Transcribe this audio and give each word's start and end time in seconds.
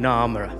Namara. 0.00 0.50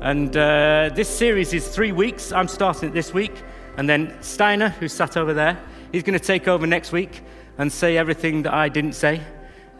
And 0.00 0.36
uh, 0.36 0.90
this 0.94 1.08
series 1.08 1.52
is 1.54 1.66
three 1.68 1.90
weeks. 1.90 2.32
I'm 2.32 2.48
starting 2.48 2.90
it 2.90 2.92
this 2.92 3.12
week. 3.14 3.32
And 3.76 3.88
then 3.88 4.14
Steiner, 4.20 4.68
who 4.68 4.88
sat 4.88 5.16
over 5.16 5.32
there, 5.32 5.58
he's 5.90 6.02
going 6.02 6.18
to 6.18 6.24
take 6.24 6.46
over 6.46 6.66
next 6.66 6.92
week 6.92 7.22
and 7.56 7.72
say 7.72 7.96
everything 7.96 8.42
that 8.42 8.52
I 8.52 8.68
didn't 8.68 8.92
say. 8.92 9.22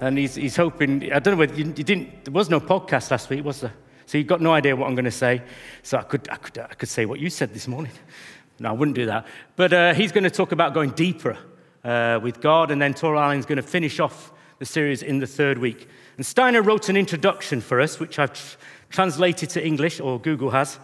And 0.01 0.17
he's, 0.17 0.35
he's 0.35 0.57
hoping, 0.57 1.13
I 1.13 1.19
don't 1.19 1.35
know 1.35 1.39
whether 1.39 1.55
you, 1.55 1.67
you 1.67 1.85
didn't, 1.85 2.25
there 2.25 2.33
was 2.33 2.49
no 2.49 2.61
podcast 2.61 3.11
last 3.11 3.29
week, 3.29 3.45
was 3.45 3.61
there? 3.61 3.75
So 4.07 4.17
you've 4.17 4.27
got 4.27 4.41
no 4.41 4.55
idea 4.55 4.75
what 4.75 4.87
I'm 4.87 4.95
going 4.95 5.05
to 5.05 5.11
say. 5.11 5.43
So 5.83 5.99
I 5.99 6.03
could, 6.03 6.29
I 6.31 6.37
could, 6.37 6.59
I 6.59 6.75
could 6.75 6.89
say 6.89 7.05
what 7.05 7.21
you 7.21 7.31
said 7.31 7.53
this 7.55 7.69
morning. 7.69 7.93
No, 8.61 8.71
I 8.71 8.73
wouldn't 8.73 8.97
do 8.97 9.07
that. 9.07 9.25
But 9.55 9.73
uh, 9.73 9.95
he's 9.95 10.11
going 10.11 10.25
to 10.25 10.31
talk 10.31 10.51
about 10.51 10.75
going 10.75 10.91
deeper 10.91 11.39
uh, 11.85 12.19
with 12.21 12.41
God. 12.41 12.73
And 12.73 12.83
then 12.83 12.93
Tor 12.93 13.15
Allen's 13.15 13.47
going 13.47 13.55
to 13.55 13.63
finish 13.63 14.01
off 14.01 14.33
the 14.59 14.65
series 14.65 15.05
in 15.05 15.21
the 15.21 15.29
third 15.29 15.59
week. 15.59 15.89
And 16.17 16.27
Steiner 16.27 16.61
wrote 16.61 16.89
an 16.89 16.97
introduction 16.97 17.61
for 17.61 17.81
us, 17.81 18.01
which 18.01 18.19
I've 18.19 18.59
translated 18.91 19.51
to 19.51 19.65
English, 19.65 20.01
or 20.01 20.19
Google 20.19 20.51
has. 20.51 20.79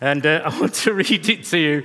And 0.00 0.26
uh, 0.26 0.42
I 0.44 0.60
want 0.60 0.74
to 0.74 0.94
read 0.94 1.28
it 1.28 1.44
to 1.44 1.58
you. 1.58 1.84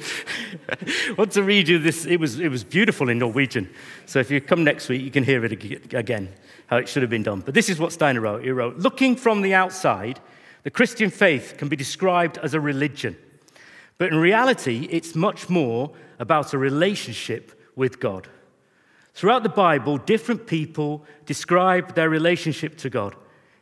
I 0.70 1.14
want 1.14 1.32
to 1.34 1.44
read 1.44 1.68
you 1.68 1.80
this. 1.80 2.06
It 2.06 2.20
was, 2.20 2.40
it 2.40 2.50
was 2.50 2.64
beautiful 2.64 3.10
in 3.10 3.20
Norwegian. 3.20 3.70
So 4.06 4.20
if 4.20 4.32
you 4.32 4.42
come 4.42 4.64
next 4.64 4.90
week, 4.90 5.02
you 5.02 5.12
can 5.12 5.24
hear 5.24 5.44
it 5.46 5.52
again, 5.94 6.30
how 6.68 6.78
it 6.78 6.90
should 6.90 7.04
have 7.04 7.10
been 7.10 7.24
done. 7.24 7.42
But 7.42 7.54
this 7.54 7.70
is 7.70 7.80
what 7.80 7.94
Steiner 7.94 8.22
wrote. 8.22 8.44
He 8.44 8.52
wrote 8.52 8.78
Looking 8.78 9.16
from 9.16 9.42
the 9.42 9.54
outside, 9.54 10.20
the 10.64 10.72
Christian 10.72 11.10
faith 11.10 11.56
can 11.58 11.68
be 11.68 11.76
described 11.76 12.38
as 12.40 12.54
a 12.54 12.60
religion. 12.60 13.18
But 13.98 14.12
in 14.12 14.18
reality, 14.18 14.88
it's 14.90 15.16
much 15.16 15.50
more 15.50 15.92
about 16.20 16.54
a 16.54 16.58
relationship 16.58 17.60
with 17.76 18.00
God. 18.00 18.28
Throughout 19.14 19.44
the 19.44 19.50
Bible, 19.50 19.98
different 19.98 20.48
people 20.48 21.06
describe 21.26 21.96
their 21.96 22.10
relationship 22.10 22.78
to 22.78 22.90
God. 22.90 23.16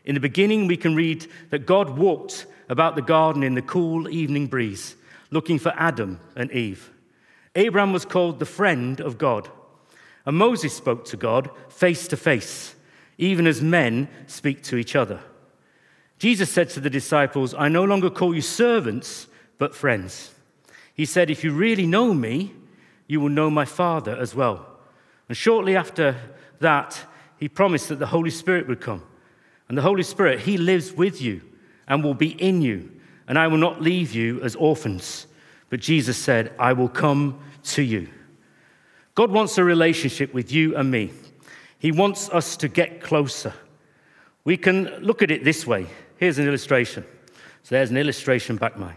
In 0.09 0.15
the 0.15 0.19
beginning, 0.19 0.65
we 0.65 0.75
can 0.75 0.95
read 0.95 1.27
that 1.52 1.67
God 1.67 1.91
walked 1.91 2.47
about 2.67 2.95
the 2.95 3.02
garden 3.03 3.43
in 3.43 3.53
the 3.53 3.61
cool 3.61 4.09
evening 4.09 4.47
breeze, 4.47 4.95
looking 5.29 5.59
for 5.59 5.71
Adam 5.77 6.19
and 6.35 6.51
Eve. 6.51 6.89
Abraham 7.53 7.93
was 7.93 8.05
called 8.05 8.39
the 8.39 8.45
friend 8.47 8.99
of 8.99 9.19
God. 9.19 9.47
And 10.25 10.35
Moses 10.35 10.73
spoke 10.73 11.05
to 11.05 11.16
God 11.16 11.51
face 11.69 12.07
to 12.07 12.17
face, 12.17 12.73
even 13.19 13.45
as 13.45 13.61
men 13.61 14.09
speak 14.25 14.63
to 14.63 14.77
each 14.77 14.95
other. 14.95 15.19
Jesus 16.17 16.49
said 16.49 16.71
to 16.71 16.79
the 16.79 16.89
disciples, 16.89 17.53
I 17.53 17.67
no 17.67 17.83
longer 17.83 18.09
call 18.09 18.33
you 18.33 18.41
servants, 18.41 19.27
but 19.59 19.75
friends. 19.75 20.33
He 20.91 21.05
said, 21.05 21.29
If 21.29 21.44
you 21.44 21.51
really 21.51 21.85
know 21.85 22.16
me, 22.16 22.55
you 23.05 23.21
will 23.21 23.29
know 23.29 23.51
my 23.51 23.66
Father 23.66 24.17
as 24.17 24.33
well. 24.33 24.66
And 25.27 25.38
shortly 25.38 25.75
after 25.75 26.16
that, 26.61 26.99
he 27.38 27.47
promised 27.47 27.89
that 27.89 27.99
the 27.99 28.07
Holy 28.07 28.31
Spirit 28.31 28.67
would 28.67 28.81
come. 28.81 29.03
And 29.70 29.78
the 29.78 29.84
Holy 29.84 30.03
Spirit, 30.03 30.42
he 30.42 30.58
lives 30.58 30.92
with 30.92 31.22
you 31.22 31.42
and 31.88 32.03
will 32.03 32.16
be 32.16 32.31
in 32.31 32.62
you. 32.62 32.92
And 33.28 33.38
I 33.38 33.48
will 33.48 33.58
not 33.58 33.81
leave 33.81 34.14
you 34.14 34.42
as 34.42 34.56
orphans. 34.56 35.28
But 35.70 35.80
Jesus 35.80 36.17
said, 36.17 36.52
I 36.58 36.73
will 36.73 36.89
come 36.89 37.39
to 37.66 37.84
you. 37.84 38.09
God 39.14 39.31
wants 39.31 39.58
a 39.59 39.64
relationship 39.64 40.34
with 40.34 40.52
you 40.52 40.75
and 40.75 40.90
me. 40.90 41.12
He 41.78 41.92
wants 41.92 42.30
us 42.30 42.58
to 42.58 42.67
get 42.67 43.02
closer. 43.02 43.53
We 44.44 44.58
can 44.58 44.86
look 45.02 45.22
at 45.22 45.30
it 45.30 45.44
this 45.44 45.67
way. 45.67 45.86
Here's 46.17 46.40
an 46.40 46.47
illustration. 46.47 47.06
So 47.64 47.75
there's 47.75 47.92
an 47.92 47.97
illustration 47.97 48.56
back 48.56 48.78
my 48.78 48.95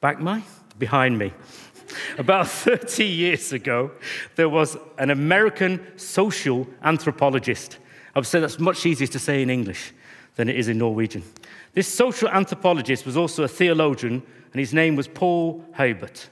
back 0.00 0.20
my 0.20 0.42
behind 0.78 1.16
me. 1.16 1.32
About 2.18 2.48
30 2.48 3.04
years 3.04 3.52
ago, 3.52 3.92
there 4.34 4.48
was 4.48 4.76
an 4.98 5.10
American 5.10 5.80
social 5.96 6.66
anthropologist. 6.82 7.78
I 8.14 8.18
would 8.18 8.26
say 8.26 8.40
that's 8.40 8.58
much 8.58 8.84
easier 8.84 9.06
to 9.06 9.18
say 9.18 9.42
in 9.42 9.48
English 9.48 9.92
than 10.36 10.48
it 10.48 10.56
is 10.56 10.68
in 10.68 10.78
Norwegian. 10.78 11.22
This 11.74 11.88
social 11.88 12.28
anthropologist 12.28 13.06
was 13.06 13.16
also 13.16 13.44
a 13.44 13.48
theologian, 13.48 14.22
and 14.52 14.60
his 14.60 14.72
name 14.74 14.96
was 14.96 15.08
Paul 15.08 15.64
Hiebert, 15.74 16.28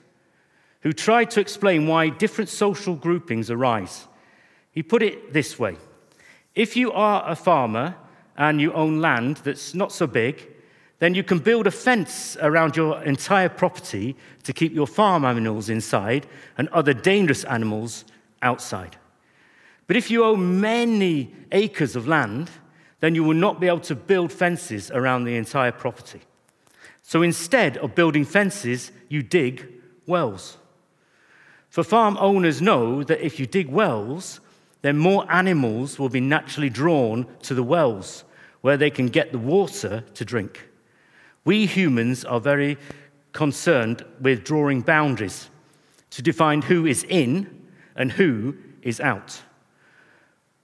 who 0.81 0.93
tried 0.93 1.31
to 1.33 1.41
explain 1.41 1.87
why 1.87 2.09
different 2.09 2.49
social 2.49 2.95
groupings 2.95 3.51
arise. 3.51 4.07
He 4.73 4.83
put 4.83 5.03
it 5.03 5.33
this 5.33 5.59
way 5.59 5.77
If 6.55 6.77
you 6.77 6.93
are 6.93 7.29
a 7.29 7.37
farmer 7.37 7.97
and 8.37 8.61
you 8.61 8.73
own 8.73 9.01
land 9.01 9.39
that's 9.39 9.75
not 9.75 9.93
so 9.93 10.07
big, 10.07 10.49
then 10.99 11.15
you 11.15 11.23
can 11.23 11.39
build 11.39 11.67
a 11.67 11.71
fence 11.71 12.37
around 12.41 12.77
your 12.77 13.03
entire 13.03 13.49
property 13.49 14.17
to 14.45 14.53
keep 14.53 14.73
your 14.73 14.87
farm 14.87 15.25
animals 15.25 15.69
inside 15.71 16.27
and 16.59 16.69
other 16.69 16.93
dangerous 16.93 17.43
animals 17.45 18.05
outside. 18.43 18.97
But 19.87 19.97
if 19.97 20.11
you 20.11 20.25
own 20.25 20.61
many 20.61 21.35
acres 21.53 21.97
of 21.97 22.07
land, 22.07 22.51
then 23.01 23.15
you 23.15 23.25
will 23.25 23.35
not 23.35 23.61
be 23.61 23.67
able 23.67 23.81
to 23.81 23.95
build 23.95 24.33
fences 24.33 24.91
around 24.91 25.25
the 25.25 25.37
entire 25.37 25.73
property. 25.73 26.21
So 27.03 27.23
instead 27.23 27.77
of 27.79 27.95
building 27.95 28.25
fences, 28.25 28.93
you 29.09 29.23
dig 29.23 29.67
wells. 30.07 30.59
For 31.69 31.83
farm 31.83 32.17
owners 32.21 32.61
know 32.61 33.03
that 33.05 33.25
if 33.25 33.41
you 33.41 33.47
dig 33.47 33.69
wells, 33.69 34.41
then 34.83 34.99
more 34.99 35.31
animals 35.31 35.99
will 35.99 36.09
be 36.09 36.21
naturally 36.21 36.71
drawn 36.71 37.27
to 37.43 37.55
the 37.55 37.63
wells 37.63 38.25
where 38.61 38.77
they 38.77 38.91
can 38.91 39.07
get 39.07 39.33
the 39.33 39.39
water 39.39 40.05
to 40.15 40.25
drink. 40.25 40.69
We 41.45 41.67
humans 41.67 42.25
are 42.25 42.41
very 42.41 42.77
concerned 43.33 44.05
with 44.21 44.45
drawing 44.45 44.83
boundaries 44.83 45.49
to 46.11 46.23
define 46.23 46.63
who 46.63 46.87
is 46.87 47.05
in 47.05 47.69
and 47.97 48.13
who 48.13 48.57
is 48.83 49.01
out. 49.01 49.43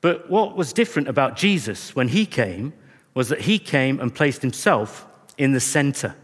But 0.06 0.30
what 0.30 0.56
was 0.56 0.72
different 0.72 1.08
about 1.08 1.36
Jesus 1.36 1.96
when 1.96 2.06
he 2.06 2.26
came 2.26 2.72
was 3.12 3.28
that 3.28 3.40
he 3.40 3.58
came 3.58 3.98
and 3.98 4.14
placed 4.14 4.40
himself 4.40 5.04
in 5.36 5.50
the 5.50 5.58
center 5.58 6.14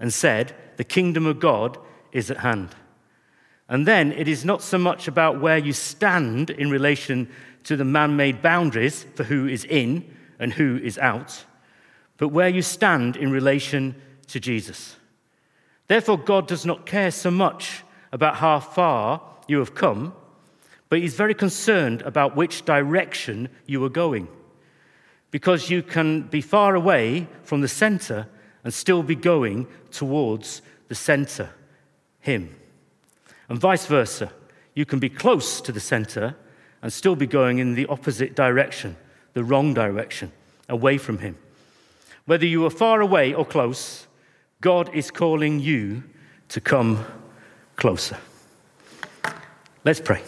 and 0.00 0.12
said, 0.12 0.52
The 0.78 0.82
kingdom 0.84 1.26
of 1.26 1.38
God 1.38 1.78
is 2.10 2.28
at 2.28 2.38
hand. 2.38 2.74
And 3.68 3.86
then 3.86 4.10
it 4.10 4.26
is 4.26 4.44
not 4.44 4.62
so 4.62 4.78
much 4.78 5.06
about 5.06 5.40
where 5.40 5.58
you 5.58 5.72
stand 5.72 6.50
in 6.50 6.70
relation 6.70 7.30
to 7.64 7.76
the 7.76 7.84
man 7.84 8.16
made 8.16 8.42
boundaries 8.42 9.06
for 9.14 9.22
who 9.22 9.46
is 9.46 9.64
in 9.64 10.12
and 10.40 10.52
who 10.52 10.80
is 10.82 10.98
out 10.98 11.44
but 12.20 12.28
where 12.28 12.50
you 12.50 12.60
stand 12.60 13.16
in 13.16 13.32
relation 13.32 13.94
to 14.26 14.38
Jesus. 14.38 14.96
Therefore, 15.86 16.18
God 16.18 16.46
does 16.46 16.66
not 16.66 16.84
care 16.84 17.10
so 17.10 17.30
much 17.30 17.82
about 18.12 18.36
how 18.36 18.60
far 18.60 19.22
you 19.48 19.58
have 19.58 19.74
come, 19.74 20.12
but 20.90 20.98
He's 20.98 21.14
very 21.14 21.34
concerned 21.34 22.02
about 22.02 22.36
which 22.36 22.66
direction 22.66 23.48
you 23.64 23.82
are 23.84 23.88
going. 23.88 24.28
Because 25.30 25.70
you 25.70 25.82
can 25.82 26.22
be 26.22 26.40
far 26.40 26.74
away 26.74 27.28
from 27.44 27.62
the 27.62 27.68
center 27.68 28.26
and 28.64 28.74
still 28.74 29.02
be 29.02 29.14
going 29.14 29.68
towards 29.90 30.60
the 30.88 30.94
center, 30.94 31.50
Him. 32.18 32.54
And 33.48 33.58
vice 33.58 33.86
versa. 33.86 34.32
You 34.74 34.84
can 34.84 34.98
be 34.98 35.08
close 35.08 35.60
to 35.62 35.72
the 35.72 35.80
center 35.80 36.36
and 36.82 36.92
still 36.92 37.16
be 37.16 37.26
going 37.26 37.58
in 37.58 37.74
the 37.74 37.86
opposite 37.86 38.34
direction, 38.34 38.96
the 39.32 39.44
wrong 39.44 39.72
direction, 39.72 40.32
away 40.68 40.98
from 40.98 41.18
Him. 41.18 41.36
Whether 42.26 42.46
you 42.46 42.64
are 42.66 42.70
far 42.70 43.00
away 43.00 43.32
or 43.32 43.44
close, 43.44 44.06
God 44.60 44.92
is 44.94 45.10
calling 45.10 45.60
you 45.60 46.02
to 46.48 46.60
come 46.60 47.04
closer. 47.76 48.18
Let's 49.84 50.00
pray. 50.00 50.22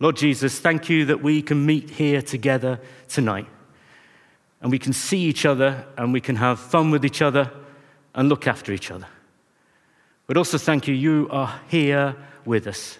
Lord 0.00 0.16
Jesus, 0.16 0.60
thank 0.60 0.88
you 0.88 1.04
that 1.06 1.22
we 1.22 1.42
can 1.42 1.66
meet 1.66 1.90
here 1.90 2.22
together 2.22 2.80
tonight 3.08 3.46
and 4.60 4.70
we 4.70 4.78
can 4.78 4.92
see 4.92 5.20
each 5.20 5.44
other 5.44 5.86
and 5.96 6.12
we 6.12 6.20
can 6.20 6.36
have 6.36 6.60
fun 6.60 6.90
with 6.90 7.04
each 7.04 7.20
other 7.22 7.50
and 8.14 8.28
look 8.28 8.46
after 8.46 8.72
each 8.72 8.90
other. 8.90 9.06
But 10.26 10.36
also, 10.36 10.58
thank 10.58 10.86
you, 10.86 10.94
you 10.94 11.28
are 11.30 11.60
here 11.68 12.14
with 12.44 12.66
us. 12.66 12.98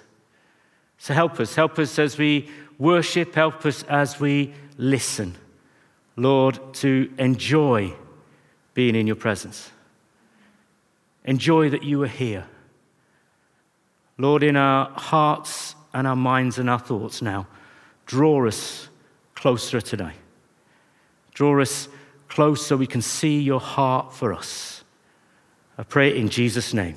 So 0.99 1.15
help 1.15 1.39
us, 1.39 1.55
help 1.55 1.79
us 1.79 1.99
as 1.99 2.19
we 2.19 2.49
worship, 2.79 3.35
help 3.35 3.65
us 3.67 3.83
as 3.85 4.19
we 4.19 4.55
listen. 4.77 5.37
Lord, 6.17 6.75
to 6.75 7.13
enjoy 7.19 7.93
being 8.75 8.97
in 8.97 9.07
your 9.07 9.17
presence. 9.17 9.71
Enjoy 11.25 11.69
that 11.71 11.83
you 11.85 12.03
are 12.03 12.09
here. 12.09 12.47
Lord, 14.17 14.43
in 14.43 14.57
our 14.57 14.91
hearts 14.91 15.77
and 15.93 16.07
our 16.07 16.17
minds 16.17 16.59
and 16.59 16.69
our 16.69 16.79
thoughts 16.79 17.23
now, 17.23 17.47
draw 18.07 18.47
us 18.47 18.89
closer 19.35 19.81
today. 19.81 20.13
Draw 21.35 21.61
us 21.63 21.89
close 22.29 22.65
so 22.65 22.77
we 22.77 22.87
can 22.87 23.03
see 23.03 23.41
your 23.41 23.61
heart 23.61 24.13
for 24.13 24.35
us. 24.35 24.85
I 25.77 25.85
pray 25.85 26.19
in 26.19 26.29
Jesus' 26.29 26.75
name. 26.75 26.97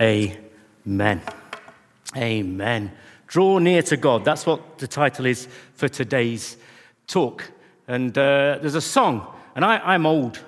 Amen. 0.00 1.22
Amen. 2.16 2.92
Draw 3.26 3.58
near 3.58 3.82
to 3.82 3.96
God. 3.96 4.24
That's 4.24 4.46
what 4.46 4.78
the 4.78 4.86
title 4.86 5.26
is 5.26 5.48
for 5.74 5.88
today's 5.88 6.56
talk. 7.06 7.50
And 7.86 8.16
uh, 8.16 8.58
there's 8.60 8.74
a 8.74 8.80
song, 8.80 9.26
and 9.54 9.64
I, 9.64 9.94
am 9.94 10.06
old. 10.06 10.34
Do 10.34 10.40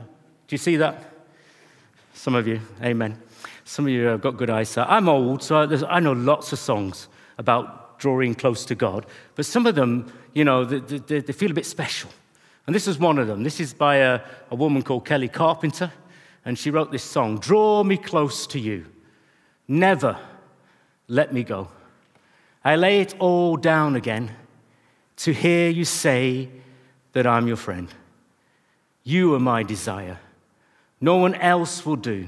you 0.51 0.59
see 0.59 0.77
that? 0.77 1.03
Some 2.15 2.35
of 2.35 2.49
you, 2.49 2.61
amen. 2.83 3.21
Some 3.65 3.85
of 3.85 3.91
you 3.91 4.05
have 4.05 4.23
got 4.23 4.37
good 4.37 4.49
eyesight. 4.49 4.87
I'm 4.89 5.09
old, 5.09 5.43
so 5.43 5.69
I 5.89 6.01
know 6.01 6.13
lots 6.13 6.53
of 6.53 6.59
songs 6.59 7.09
about 7.39 7.99
drawing 7.99 8.35
close 8.35 8.65
to 8.67 8.75
God, 8.75 9.07
but 9.35 9.47
some 9.47 9.67
of 9.67 9.75
them, 9.75 10.13
you 10.35 10.45
know, 10.45 10.65
they, 10.65 10.99
they, 10.99 11.21
they 11.21 11.33
feel 11.33 11.51
a 11.51 11.55
bit 11.55 11.67
special. 11.67 12.11
And 12.67 12.75
this 12.75 12.89
is 12.89 12.99
one 12.99 13.19
of 13.19 13.27
them. 13.27 13.43
This 13.43 13.61
is 13.61 13.73
by 13.73 13.97
a, 13.97 14.21
a 14.51 14.57
woman 14.57 14.83
called 14.83 15.05
Kelly 15.05 15.29
Carpenter. 15.29 15.93
And 16.45 16.59
she 16.59 16.71
wrote 16.71 16.93
this 16.93 17.05
song 17.05 17.39
Draw 17.39 17.85
me 17.85 17.97
close 17.97 18.47
to 18.49 18.59
you. 18.59 18.87
Never 19.69 20.19
let 21.09 21.33
me 21.33 21.43
go. 21.43 21.69
I 22.65 22.77
lay 22.77 23.01
it 23.01 23.15
all 23.19 23.57
down 23.57 23.95
again 23.95 24.33
to 25.19 25.33
hear 25.33 25.71
you 25.71 25.85
say 25.85 26.49
that 27.13 27.27
I'm 27.27 27.47
your 27.47 27.57
friend. 27.57 27.89
You 29.05 29.35
are 29.35 29.41
my 29.41 29.63
desire. 29.63 30.19
No 31.01 31.17
one 31.17 31.35
else 31.37 31.87
will 31.87 31.97
do, 31.97 32.27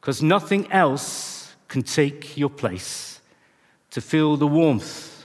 because 0.00 0.22
nothing 0.22 0.70
else 0.72 1.54
can 1.68 1.82
take 1.82 2.36
your 2.36 2.50
place 2.50 3.15
to 3.96 4.02
feel 4.02 4.36
the 4.36 4.46
warmth 4.46 5.24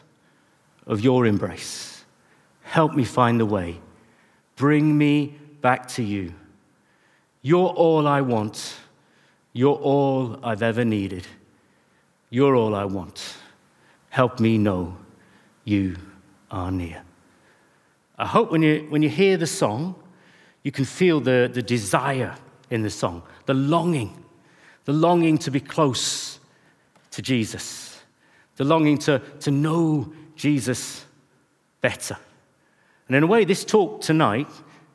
of 0.87 1.01
your 1.01 1.25
embrace. 1.25 2.05
Help 2.61 2.93
me 2.93 3.03
find 3.03 3.37
the 3.37 3.45
way. 3.45 3.77
Bring 4.55 4.97
me 4.97 5.35
back 5.59 5.89
to 5.89 6.01
you. 6.01 6.33
You're 7.41 7.67
all 7.67 8.07
I 8.07 8.21
want. 8.21 8.75
You're 9.51 9.75
all 9.75 10.39
I've 10.41 10.63
ever 10.63 10.85
needed. 10.85 11.27
You're 12.29 12.55
all 12.55 12.73
I 12.73 12.85
want. 12.85 13.35
Help 14.07 14.39
me 14.39 14.57
know 14.57 14.95
you 15.65 15.97
are 16.49 16.71
near. 16.71 17.03
I 18.17 18.25
hope 18.25 18.51
when 18.53 18.61
you, 18.61 18.87
when 18.87 19.01
you 19.01 19.09
hear 19.09 19.35
the 19.35 19.47
song, 19.47 19.95
you 20.63 20.71
can 20.71 20.85
feel 20.85 21.19
the, 21.19 21.51
the 21.53 21.61
desire 21.61 22.37
in 22.69 22.83
the 22.83 22.89
song, 22.89 23.23
the 23.47 23.53
longing, 23.53 24.23
the 24.85 24.93
longing 24.93 25.37
to 25.39 25.51
be 25.51 25.59
close 25.59 26.39
to 27.09 27.21
Jesus, 27.21 27.90
the 28.61 28.65
longing 28.65 28.99
to, 28.99 29.17
to 29.39 29.49
know 29.49 30.13
Jesus 30.35 31.03
better. 31.81 32.15
And 33.07 33.15
in 33.15 33.23
a 33.23 33.25
way, 33.25 33.43
this 33.43 33.65
talk 33.65 34.01
tonight, 34.01 34.47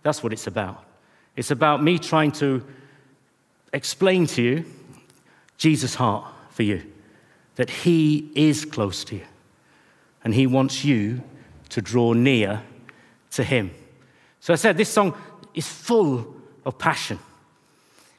that's 0.04 0.22
what 0.22 0.32
it's 0.32 0.46
about. 0.46 0.84
It's 1.34 1.50
about 1.50 1.82
me 1.82 1.98
trying 1.98 2.30
to 2.32 2.64
explain 3.72 4.28
to 4.28 4.42
you 4.42 4.64
Jesus' 5.58 5.96
heart 5.96 6.32
for 6.50 6.62
you, 6.62 6.80
that 7.56 7.68
He 7.68 8.30
is 8.36 8.64
close 8.64 9.02
to 9.06 9.16
you, 9.16 9.24
and 10.22 10.32
He 10.32 10.46
wants 10.46 10.84
you 10.84 11.24
to 11.70 11.82
draw 11.82 12.12
near 12.12 12.62
to 13.32 13.42
Him. 13.42 13.72
So 14.38 14.52
I 14.52 14.56
said 14.56 14.76
this 14.76 14.90
song 14.90 15.12
is 15.54 15.66
full 15.66 16.36
of 16.64 16.78
passion. 16.78 17.18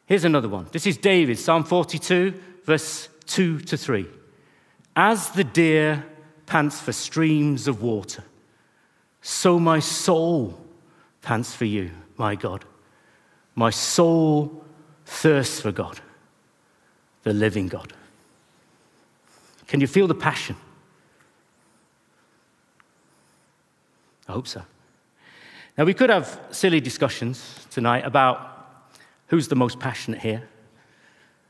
Here's 0.07 0.25
another 0.25 0.49
one. 0.49 0.67
This 0.73 0.85
is 0.85 0.97
David, 0.97 1.39
Psalm 1.39 1.63
42, 1.63 2.33
verse 2.65 3.07
2 3.27 3.61
to 3.61 3.77
3. 3.77 4.07
As 4.99 5.29
the 5.29 5.43
deer 5.43 6.03
pants 6.47 6.81
for 6.81 6.91
streams 6.91 7.67
of 7.67 7.83
water, 7.83 8.23
so 9.21 9.59
my 9.59 9.77
soul 9.77 10.59
pants 11.21 11.53
for 11.53 11.65
you, 11.65 11.91
my 12.17 12.33
God. 12.33 12.65
My 13.53 13.69
soul 13.69 14.63
thirsts 15.05 15.61
for 15.61 15.71
God, 15.71 15.99
the 17.21 17.31
living 17.31 17.67
God. 17.67 17.93
Can 19.67 19.81
you 19.81 19.87
feel 19.87 20.07
the 20.07 20.15
passion? 20.15 20.55
I 24.27 24.31
hope 24.31 24.47
so. 24.47 24.63
Now, 25.77 25.83
we 25.83 25.93
could 25.93 26.09
have 26.09 26.39
silly 26.49 26.79
discussions 26.79 27.67
tonight 27.69 28.03
about 28.03 28.89
who's 29.27 29.47
the 29.47 29.55
most 29.55 29.79
passionate 29.79 30.21
here. 30.21 30.49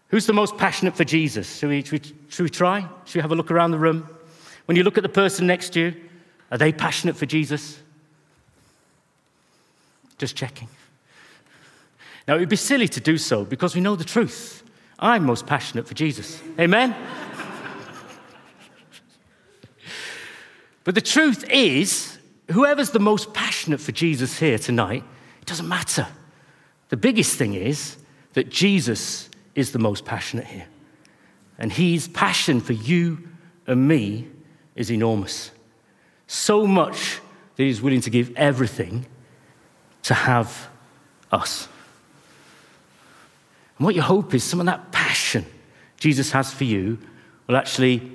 Who's 0.09 0.25
the 0.25 0.33
most 0.33 0.57
passionate 0.57 0.95
for 0.95 1.04
Jesus? 1.04 1.57
Should 1.57 1.69
we, 1.69 1.83
should, 1.83 2.04
we, 2.04 2.15
should 2.30 2.44
we, 2.44 2.50
try? 2.50 2.88
Should 3.06 3.15
we 3.15 3.21
have 3.21 3.31
a 3.31 3.36
look 3.36 3.51
around 3.51 3.71
the 3.71 3.77
room? 3.77 4.07
When 4.65 4.77
you 4.77 4.83
look 4.83 4.98
at 4.98 5.04
the 5.04 5.09
person 5.09 5.48
next 5.48 5.74
to 5.74 5.80
you, 5.80 5.95
are 6.51 6.57
they 6.57 6.71
passionate 6.71 7.18
for 7.18 7.25
Jesus? 7.25 7.77
Just 10.18 10.36
checking. 10.36 10.69
Now, 12.27 12.36
it 12.36 12.39
would 12.39 12.50
be 12.50 12.56
silly 12.56 12.88
to 12.89 13.00
do 13.00 13.18
so 13.18 13.45
because 13.45 13.75
we 13.75 13.81
know 13.81 13.95
the 13.95 14.04
truth. 14.04 14.63
I'm 15.00 15.25
most 15.25 15.45
passionate 15.45 15.88
for 15.88 15.94
Jesus. 15.94 16.42
Amen? 16.60 16.95
but 20.83 20.95
the 20.95 21.01
truth 21.01 21.45
is, 21.50 22.18
whoever's 22.51 22.92
the 22.92 23.00
most 23.00 23.33
passionate 23.33 23.80
for 23.80 23.92
Jesus 23.92 24.39
here 24.39 24.57
tonight, 24.57 25.03
it 25.42 25.45
doesn't 25.45 25.68
matter. 25.68 26.07
The 26.89 26.98
biggest 26.98 27.38
thing 27.38 27.53
is 27.53 27.98
that 28.33 28.50
Jesus 28.50 29.30
is 29.57 29.71
the 29.71 29.80
most 29.80 30.06
passionate 30.06 30.45
here. 30.45 30.68
And 31.57 31.74
his 31.74 32.07
passion 32.07 32.62
for 32.62 32.74
you 32.74 33.27
and 33.65 33.88
me 33.88 34.27
is 34.75 34.92
enormous. 34.92 35.51
So 36.27 36.65
much 36.65 37.19
that 37.56 37.63
he's 37.63 37.81
willing 37.81 38.01
to 38.01 38.09
give 38.09 38.31
everything 38.36 39.06
to 40.04 40.13
have 40.13 40.69
us. 41.31 41.68
And 43.77 43.86
what 43.86 43.95
you 43.95 44.01
hope 44.01 44.33
is 44.33 44.44
some 44.44 44.59
of 44.59 44.65
that 44.68 44.92
passion 44.92 45.45
Jesus 45.98 46.31
has 46.31 46.53
for 46.53 46.63
you 46.63 47.00
will 47.48 47.57
actually 47.57 48.12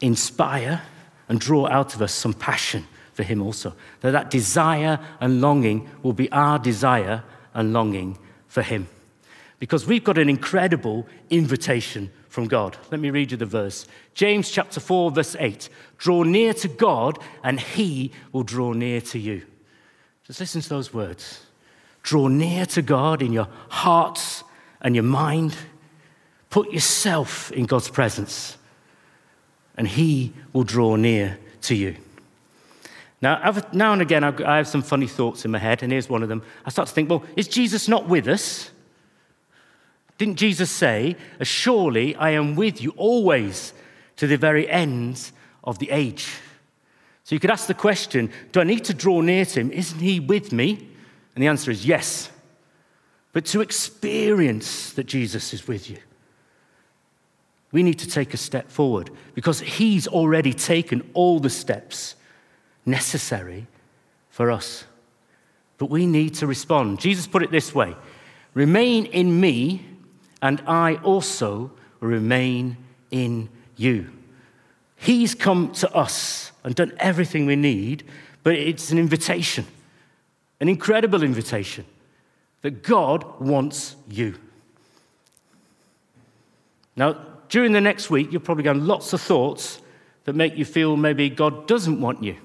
inspire 0.00 0.82
and 1.28 1.38
draw 1.38 1.68
out 1.68 1.94
of 1.94 2.02
us 2.02 2.12
some 2.12 2.34
passion 2.34 2.86
for 3.12 3.22
Him 3.22 3.42
also. 3.42 3.74
That 4.00 4.12
that 4.12 4.30
desire 4.30 4.98
and 5.20 5.40
longing 5.40 5.88
will 6.02 6.14
be 6.14 6.30
our 6.32 6.58
desire 6.58 7.22
and 7.54 7.72
longing 7.72 8.18
for 8.48 8.62
Him. 8.62 8.88
Because 9.62 9.86
we've 9.86 10.02
got 10.02 10.18
an 10.18 10.28
incredible 10.28 11.06
invitation 11.30 12.10
from 12.28 12.48
God. 12.48 12.76
Let 12.90 12.98
me 13.00 13.10
read 13.10 13.30
you 13.30 13.36
the 13.36 13.46
verse. 13.46 13.86
James 14.12 14.50
chapter 14.50 14.80
4, 14.80 15.12
verse 15.12 15.36
8. 15.38 15.68
Draw 15.98 16.24
near 16.24 16.52
to 16.54 16.66
God, 16.66 17.20
and 17.44 17.60
He 17.60 18.10
will 18.32 18.42
draw 18.42 18.72
near 18.72 19.00
to 19.02 19.20
you. 19.20 19.42
Just 20.26 20.40
listen 20.40 20.62
to 20.62 20.68
those 20.68 20.92
words. 20.92 21.46
Draw 22.02 22.26
near 22.26 22.66
to 22.66 22.82
God 22.82 23.22
in 23.22 23.32
your 23.32 23.46
hearts 23.68 24.42
and 24.80 24.96
your 24.96 25.04
mind. 25.04 25.54
Put 26.50 26.72
yourself 26.72 27.52
in 27.52 27.66
God's 27.66 27.88
presence, 27.88 28.58
and 29.76 29.86
He 29.86 30.32
will 30.52 30.64
draw 30.64 30.96
near 30.96 31.38
to 31.60 31.76
you. 31.76 31.94
Now, 33.20 33.54
now 33.72 33.92
and 33.92 34.02
again, 34.02 34.24
I 34.24 34.56
have 34.56 34.66
some 34.66 34.82
funny 34.82 35.06
thoughts 35.06 35.44
in 35.44 35.52
my 35.52 35.58
head, 35.58 35.84
and 35.84 35.92
here's 35.92 36.08
one 36.08 36.24
of 36.24 36.28
them. 36.28 36.42
I 36.66 36.70
start 36.70 36.88
to 36.88 36.94
think, 36.94 37.08
well, 37.08 37.22
is 37.36 37.46
Jesus 37.46 37.86
not 37.86 38.08
with 38.08 38.26
us? 38.26 38.71
Didn't 40.22 40.36
Jesus 40.36 40.70
say, 40.70 41.16
Surely 41.40 42.14
I 42.14 42.30
am 42.30 42.54
with 42.54 42.80
you 42.80 42.92
always 42.96 43.72
to 44.14 44.28
the 44.28 44.36
very 44.36 44.70
ends 44.70 45.32
of 45.64 45.80
the 45.80 45.90
age? 45.90 46.28
So 47.24 47.34
you 47.34 47.40
could 47.40 47.50
ask 47.50 47.66
the 47.66 47.74
question, 47.74 48.30
Do 48.52 48.60
I 48.60 48.64
need 48.64 48.84
to 48.84 48.94
draw 48.94 49.20
near 49.20 49.44
to 49.44 49.60
him? 49.60 49.72
Isn't 49.72 49.98
he 49.98 50.20
with 50.20 50.52
me? 50.52 50.88
And 51.34 51.42
the 51.42 51.48
answer 51.48 51.72
is 51.72 51.84
yes 51.84 52.30
but 53.32 53.46
to 53.46 53.62
experience 53.62 54.92
that 54.92 55.06
Jesus 55.06 55.52
is 55.52 55.66
with 55.66 55.90
you. 55.90 55.98
We 57.72 57.82
need 57.82 57.98
to 57.98 58.08
take 58.08 58.32
a 58.32 58.36
step 58.36 58.70
forward 58.70 59.10
because 59.34 59.58
He's 59.58 60.06
already 60.06 60.52
taken 60.52 61.10
all 61.14 61.40
the 61.40 61.50
steps 61.50 62.14
necessary 62.86 63.66
for 64.30 64.52
us. 64.52 64.84
But 65.78 65.90
we 65.90 66.06
need 66.06 66.34
to 66.34 66.46
respond. 66.46 67.00
Jesus 67.00 67.26
put 67.26 67.42
it 67.42 67.50
this 67.50 67.74
way 67.74 67.96
Remain 68.54 69.06
in 69.06 69.40
me, 69.40 69.84
and 70.42 70.60
I 70.66 70.96
also 70.96 71.70
remain 72.00 72.76
in 73.12 73.48
you. 73.76 74.10
He's 74.96 75.34
come 75.34 75.72
to 75.74 75.90
us 75.94 76.52
and 76.64 76.74
done 76.74 76.92
everything 76.98 77.46
we 77.46 77.56
need, 77.56 78.04
but 78.42 78.54
it's 78.54 78.90
an 78.90 78.98
invitation, 78.98 79.66
an 80.60 80.68
incredible 80.68 81.22
invitation 81.22 81.86
that 82.62 82.82
God 82.82 83.40
wants 83.40 83.96
you. 84.08 84.34
Now, 86.96 87.12
during 87.48 87.72
the 87.72 87.80
next 87.80 88.10
week, 88.10 88.32
you're 88.32 88.40
probably 88.40 88.64
get 88.64 88.76
lots 88.76 89.12
of 89.12 89.20
thoughts 89.20 89.80
that 90.24 90.34
make 90.34 90.56
you 90.56 90.64
feel 90.64 90.96
maybe 90.96 91.28
God 91.30 91.66
doesn't 91.66 92.00
want 92.00 92.22
you. 92.22 92.36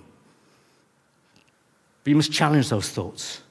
But 2.03 2.11
you 2.11 2.15
must 2.15 2.31
challenge 2.31 2.69
those 2.69 2.89
thoughts. 2.89 3.41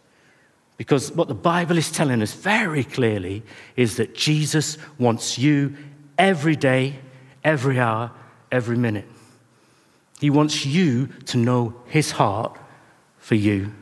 Because 0.76 1.10
what 1.12 1.28
the 1.28 1.34
Bible 1.34 1.78
is 1.78 1.90
telling 1.90 2.20
us 2.22 2.34
very 2.34 2.84
clearly 2.84 3.42
is 3.76 3.96
that 3.96 4.14
Jesus 4.14 4.76
wants 4.98 5.38
you 5.38 5.74
every 6.18 6.56
day, 6.56 7.00
every 7.42 7.80
hour, 7.80 8.10
every 8.52 8.76
minute. 8.76 9.06
He 10.20 10.30
wants 10.30 10.66
you 10.66 11.08
to 11.26 11.38
know 11.38 11.74
his 11.86 12.10
heart 12.10 12.58
for 13.18 13.34
you 13.34 13.72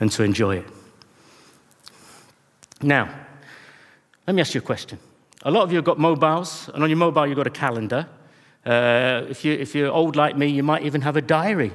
and 0.00 0.10
to 0.12 0.22
enjoy 0.22 0.56
it. 0.56 0.66
Now, 2.82 3.14
let 4.26 4.34
me 4.34 4.40
ask 4.40 4.54
you 4.54 4.60
a 4.60 4.64
question. 4.64 4.98
A 5.44 5.50
lot 5.50 5.62
of 5.62 5.70
you 5.70 5.76
have 5.76 5.84
got 5.84 5.98
mobiles, 5.98 6.68
and 6.72 6.82
on 6.82 6.90
your 6.90 6.96
mobile, 6.96 7.26
you've 7.26 7.36
got 7.36 7.46
a 7.46 7.50
calendar. 7.50 8.08
Uh, 8.64 9.26
if, 9.28 9.44
you, 9.44 9.52
if 9.52 9.74
you're 9.74 9.90
old 9.90 10.14
like 10.14 10.36
me, 10.36 10.46
you 10.46 10.62
might 10.62 10.82
even 10.82 11.00
have 11.00 11.16
a 11.16 11.22
diary. 11.22 11.72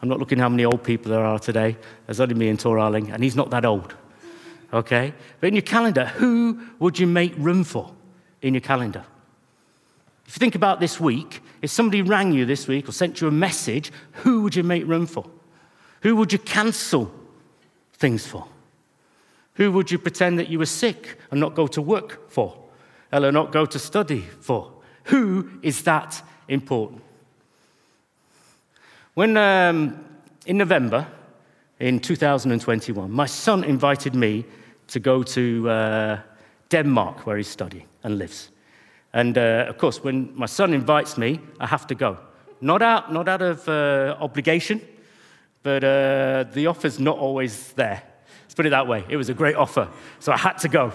I'm 0.00 0.08
not 0.08 0.18
looking 0.18 0.38
how 0.38 0.48
many 0.48 0.64
old 0.64 0.82
people 0.84 1.10
there 1.10 1.24
are 1.24 1.38
today. 1.38 1.76
There's 2.06 2.20
only 2.20 2.34
me 2.34 2.48
and 2.48 2.58
Tor 2.58 2.76
Arling, 2.78 3.12
and 3.12 3.22
he's 3.22 3.36
not 3.36 3.50
that 3.50 3.64
old. 3.64 3.94
Okay? 4.72 5.12
But 5.40 5.48
in 5.48 5.54
your 5.54 5.62
calendar, 5.62 6.06
who 6.06 6.60
would 6.78 6.98
you 6.98 7.06
make 7.06 7.34
room 7.36 7.64
for 7.64 7.92
in 8.42 8.54
your 8.54 8.60
calendar? 8.60 9.04
If 10.26 10.36
you 10.36 10.40
think 10.40 10.54
about 10.54 10.78
this 10.78 11.00
week, 11.00 11.42
if 11.60 11.70
somebody 11.70 12.02
rang 12.02 12.32
you 12.32 12.46
this 12.46 12.68
week 12.68 12.88
or 12.88 12.92
sent 12.92 13.20
you 13.20 13.28
a 13.28 13.32
message, 13.32 13.90
who 14.12 14.42
would 14.42 14.54
you 14.54 14.62
make 14.62 14.86
room 14.86 15.06
for? 15.06 15.28
Who 16.02 16.16
would 16.16 16.32
you 16.32 16.38
cancel 16.38 17.12
things 17.94 18.26
for? 18.26 18.46
Who 19.54 19.72
would 19.72 19.90
you 19.90 19.98
pretend 19.98 20.38
that 20.38 20.48
you 20.48 20.58
were 20.58 20.66
sick 20.66 21.18
and 21.30 21.40
not 21.40 21.54
go 21.54 21.66
to 21.66 21.82
work 21.82 22.30
for? 22.30 22.56
Or 23.12 23.32
not 23.32 23.50
go 23.50 23.66
to 23.66 23.78
study 23.78 24.20
for? 24.40 24.72
Who 25.04 25.50
is 25.62 25.82
that 25.82 26.22
important? 26.48 27.02
When 29.14 29.36
um, 29.36 30.04
in 30.46 30.58
November 30.58 31.06
in 31.80 31.98
2021, 31.98 33.10
my 33.10 33.26
son 33.26 33.64
invited 33.64 34.14
me 34.14 34.44
to 34.90 35.00
go 35.00 35.22
to 35.22 35.68
uh, 35.68 36.20
Denmark, 36.68 37.26
where 37.26 37.36
he's 37.36 37.48
studying 37.48 37.86
and 38.02 38.18
lives. 38.18 38.50
And 39.12 39.36
uh, 39.36 39.66
of 39.68 39.78
course, 39.78 40.04
when 40.04 40.32
my 40.36 40.46
son 40.46 40.74
invites 40.74 41.16
me, 41.18 41.40
I 41.58 41.66
have 41.66 41.86
to 41.88 41.94
go. 41.94 42.18
Not 42.60 42.82
out, 42.82 43.12
not 43.12 43.28
out 43.28 43.42
of 43.42 43.68
uh, 43.68 44.16
obligation, 44.20 44.80
but 45.62 45.82
uh, 45.82 46.44
the 46.52 46.66
offer's 46.66 46.98
not 46.98 47.18
always 47.18 47.72
there. 47.72 48.02
Let's 48.42 48.54
put 48.54 48.66
it 48.66 48.70
that 48.70 48.86
way. 48.86 49.04
It 49.08 49.16
was 49.16 49.28
a 49.28 49.34
great 49.34 49.56
offer, 49.56 49.88
so 50.18 50.32
I 50.32 50.36
had 50.36 50.58
to 50.58 50.68
go. 50.68 50.92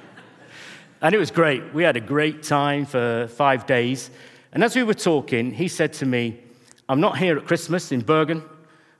and 1.02 1.14
it 1.14 1.18
was 1.18 1.30
great. 1.30 1.74
We 1.74 1.82
had 1.82 1.96
a 1.96 2.00
great 2.00 2.42
time 2.42 2.86
for 2.86 3.26
five 3.28 3.66
days. 3.66 4.10
And 4.52 4.62
as 4.64 4.76
we 4.76 4.82
were 4.82 4.94
talking, 4.94 5.52
he 5.52 5.68
said 5.68 5.92
to 5.94 6.06
me, 6.06 6.38
I'm 6.88 7.00
not 7.00 7.18
here 7.18 7.36
at 7.36 7.46
Christmas 7.46 7.92
in 7.92 8.00
Bergen. 8.00 8.42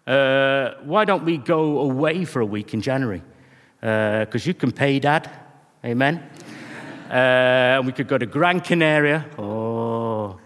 Uh, 0.06 0.74
why 0.84 1.04
don't 1.04 1.24
we 1.24 1.36
go 1.36 1.80
away 1.80 2.24
for 2.24 2.40
a 2.40 2.46
week 2.46 2.74
in 2.74 2.80
January? 2.80 3.22
Because 3.80 4.46
uh, 4.46 4.48
you 4.48 4.54
can 4.54 4.72
pay, 4.72 4.98
Dad. 4.98 5.30
Amen. 5.84 6.28
Uh, 7.08 7.78
and 7.78 7.86
we 7.86 7.92
could 7.92 8.08
go 8.08 8.18
to 8.18 8.26
Gran 8.26 8.60
Canaria. 8.60 9.26
Oh. 9.38 10.38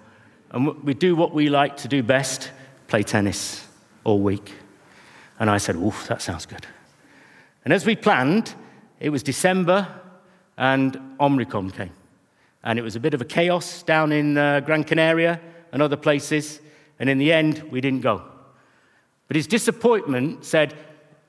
And 0.50 0.82
we 0.84 0.94
do 0.94 1.16
what 1.16 1.32
we 1.32 1.48
like 1.48 1.78
to 1.78 1.88
do 1.88 2.02
best 2.02 2.50
play 2.88 3.02
tennis 3.02 3.66
all 4.04 4.20
week. 4.20 4.52
And 5.40 5.48
I 5.48 5.56
said, 5.56 5.76
Oof, 5.76 6.06
that 6.08 6.20
sounds 6.20 6.46
good. 6.46 6.66
And 7.64 7.72
as 7.72 7.86
we 7.86 7.96
planned, 7.96 8.54
it 9.00 9.08
was 9.08 9.22
December 9.22 9.88
and 10.58 10.98
Omicron 11.18 11.70
came. 11.70 11.92
And 12.62 12.78
it 12.78 12.82
was 12.82 12.96
a 12.96 13.00
bit 13.00 13.14
of 13.14 13.20
a 13.22 13.24
chaos 13.24 13.82
down 13.82 14.12
in 14.12 14.36
uh, 14.36 14.60
Gran 14.60 14.84
Canaria 14.84 15.40
and 15.72 15.82
other 15.82 15.96
places. 15.96 16.60
And 17.00 17.08
in 17.08 17.18
the 17.18 17.32
end, 17.32 17.62
we 17.70 17.80
didn't 17.80 18.02
go. 18.02 18.22
But 19.26 19.36
his 19.36 19.46
disappointment 19.46 20.44
said, 20.44 20.74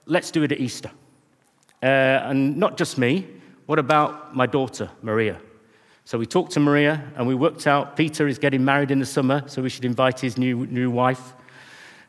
Let's 0.06 0.32
do 0.32 0.44
it 0.44 0.52
at 0.52 0.60
Easter. 0.60 0.92
Uh, 1.84 2.30
and 2.30 2.56
not 2.56 2.78
just 2.78 2.98
me, 2.98 3.28
what 3.66 3.78
about 3.78 4.34
my 4.34 4.46
daughter, 4.46 4.90
Maria? 5.02 5.38
So 6.06 6.18
we 6.18 6.26
talked 6.26 6.54
to 6.54 6.62
Maria 6.62 7.12
and 7.18 7.28
we 7.28 7.36
worked 7.36 7.68
out 7.68 7.98
Peter 7.98 8.26
is 8.26 8.40
getting 8.40 8.64
married 8.64 8.90
in 8.90 9.00
the 9.00 9.06
summer, 9.06 9.44
so 9.48 9.62
we 9.62 9.70
should 9.70 9.84
invite 9.84 10.22
his 10.22 10.38
new, 10.38 10.66
new 10.68 10.90
wife. 10.90 11.34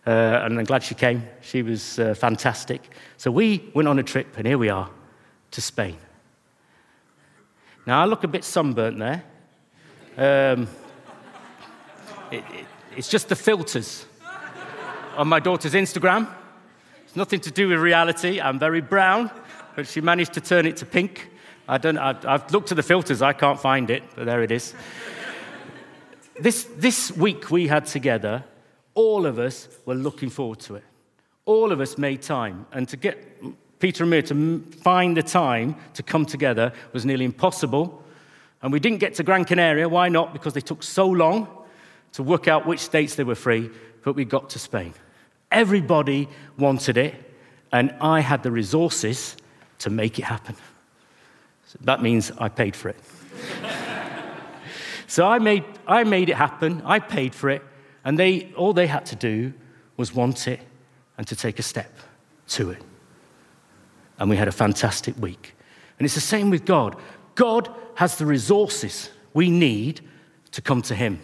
Uh, 0.07 0.11
and 0.45 0.61
I'm 0.61 0.65
glad 0.65 0.85
she 0.85 0.95
came. 0.95 1.25
She 1.41 1.63
was 1.63 1.99
uh, 1.99 2.15
fantastic. 2.15 2.83
So 3.17 3.33
we 3.33 3.69
went 3.75 3.89
on 3.89 3.99
a 3.99 4.05
trip, 4.05 4.37
and 4.37 4.47
here 4.47 4.59
we 4.59 4.69
are 4.69 4.89
to 5.51 5.61
Spain. 5.61 5.97
Now, 7.85 8.01
I 8.01 8.05
look 8.05 8.23
a 8.23 8.29
bit 8.29 8.45
sunburnt 8.45 8.99
there. 8.99 9.25
Um, 10.17 10.69
it, 12.31 12.45
it, 12.53 12.67
it's 12.97 13.09
just 13.09 13.29
the 13.29 13.37
filters 13.37 14.07
on 15.17 15.27
my 15.27 15.41
daughter's 15.41 15.75
Instagram. 15.75 16.33
It's 17.05 17.17
nothing 17.17 17.41
to 17.41 17.51
do 17.51 17.69
with 17.69 17.81
reality. 17.81 18.41
I'm 18.41 18.59
very 18.59 18.81
brown, 18.81 19.31
but 19.77 19.87
she 19.87 20.01
managed 20.01 20.33
to 20.35 20.41
turn 20.41 20.67
it 20.67 20.77
to 20.79 20.87
pink. 20.87 21.31
I 21.69 21.79
don't, 21.79 21.99
I've, 21.99 22.25
I've 22.27 22.51
looked 22.53 22.71
at 22.73 22.77
the 22.77 22.83
filters, 22.83 23.23
I 23.23 23.33
can't 23.33 23.59
find 23.59 23.91
it, 23.91 24.03
but 24.15 24.27
there 24.27 24.43
it 24.43 24.51
is. 24.51 24.75
this, 26.41 26.65
this 26.77 27.11
week 27.17 27.51
we 27.51 27.67
had 27.67 27.87
together, 27.87 28.45
all 28.95 29.27
of 29.27 29.39
us 29.39 29.69
were 29.87 29.95
looking 29.95 30.31
forward 30.31 30.61
to 30.61 30.77
it. 30.77 30.85
All 31.47 31.73
of 31.73 31.81
us 31.81 31.99
made 31.99 32.23
time. 32.23 32.67
And 32.73 32.89
to 32.89 32.97
get 32.97 33.19
Peter 33.79 34.05
and 34.05 34.11
me 34.11 34.23
to 34.23 34.61
find 34.83 35.17
the 35.17 35.23
time 35.23 35.77
to 35.95 36.03
come 36.03 36.25
together 36.25 36.73
was 36.93 37.05
nearly 37.05 37.25
impossible. 37.25 38.03
And 38.63 38.73
we 38.73 38.81
didn't 38.81 38.99
get 38.99 39.15
to 39.17 39.23
Gran 39.23 39.45
Canaria. 39.45 39.89
Why 39.89 40.09
not? 40.09 40.33
Because 40.33 40.55
they 40.55 40.61
took 40.61 40.83
so 40.83 41.07
long 41.07 41.49
to 42.13 42.23
work 42.23 42.49
out 42.49 42.67
which 42.67 42.81
states 42.81 43.17
they 43.17 43.25
were 43.25 43.35
free, 43.35 43.71
but 44.05 44.15
we 44.15 44.25
got 44.25 44.49
to 44.51 44.59
Spain. 44.59 44.95
Everybody 45.51 46.29
wanted 46.57 46.97
it, 46.97 47.15
and 47.73 47.95
I 48.01 48.21
had 48.21 48.43
the 48.43 48.51
resources 48.51 49.37
to 49.79 49.91
make 49.91 50.19
it 50.19 50.25
happen. 50.25 50.57
So 51.67 51.79
that 51.83 52.03
means 52.03 52.31
I 52.39 52.49
paid 52.49 52.77
for 52.77 52.89
it. 52.89 52.97
so 55.07 55.27
I 55.27 55.39
made, 55.39 55.65
I 55.87 56.05
made 56.05 56.29
it 56.29 56.37
happen, 56.37 56.83
I 56.85 56.99
paid 56.99 57.35
for 57.35 57.51
it, 57.51 57.63
and 58.05 58.19
they, 58.19 58.53
all 58.55 58.73
they 58.73 58.87
had 58.87 59.07
to 59.07 59.17
do 59.17 59.53
was 59.97 60.15
want 60.15 60.49
it 60.49 60.61
and 61.17 61.27
to 61.27 61.37
take 61.37 61.59
a 61.59 61.63
step 61.63 61.93
to 62.49 62.71
it. 62.71 62.83
And 64.19 64.31
we 64.31 64.37
had 64.37 64.49
a 64.49 64.53
fantastic 64.53 65.17
week. 65.21 65.55
And 65.99 66.07
it's 66.07 66.15
the 66.15 66.21
same 66.21 66.51
with 66.51 66.65
God. 66.65 66.97
God 67.35 67.73
has 67.97 68.17
the 68.17 68.27
resources 68.27 69.11
we 69.33 69.51
need 69.51 70.01
to 70.53 70.63
come 70.63 70.83
to 70.83 70.95
Him. 70.95 71.21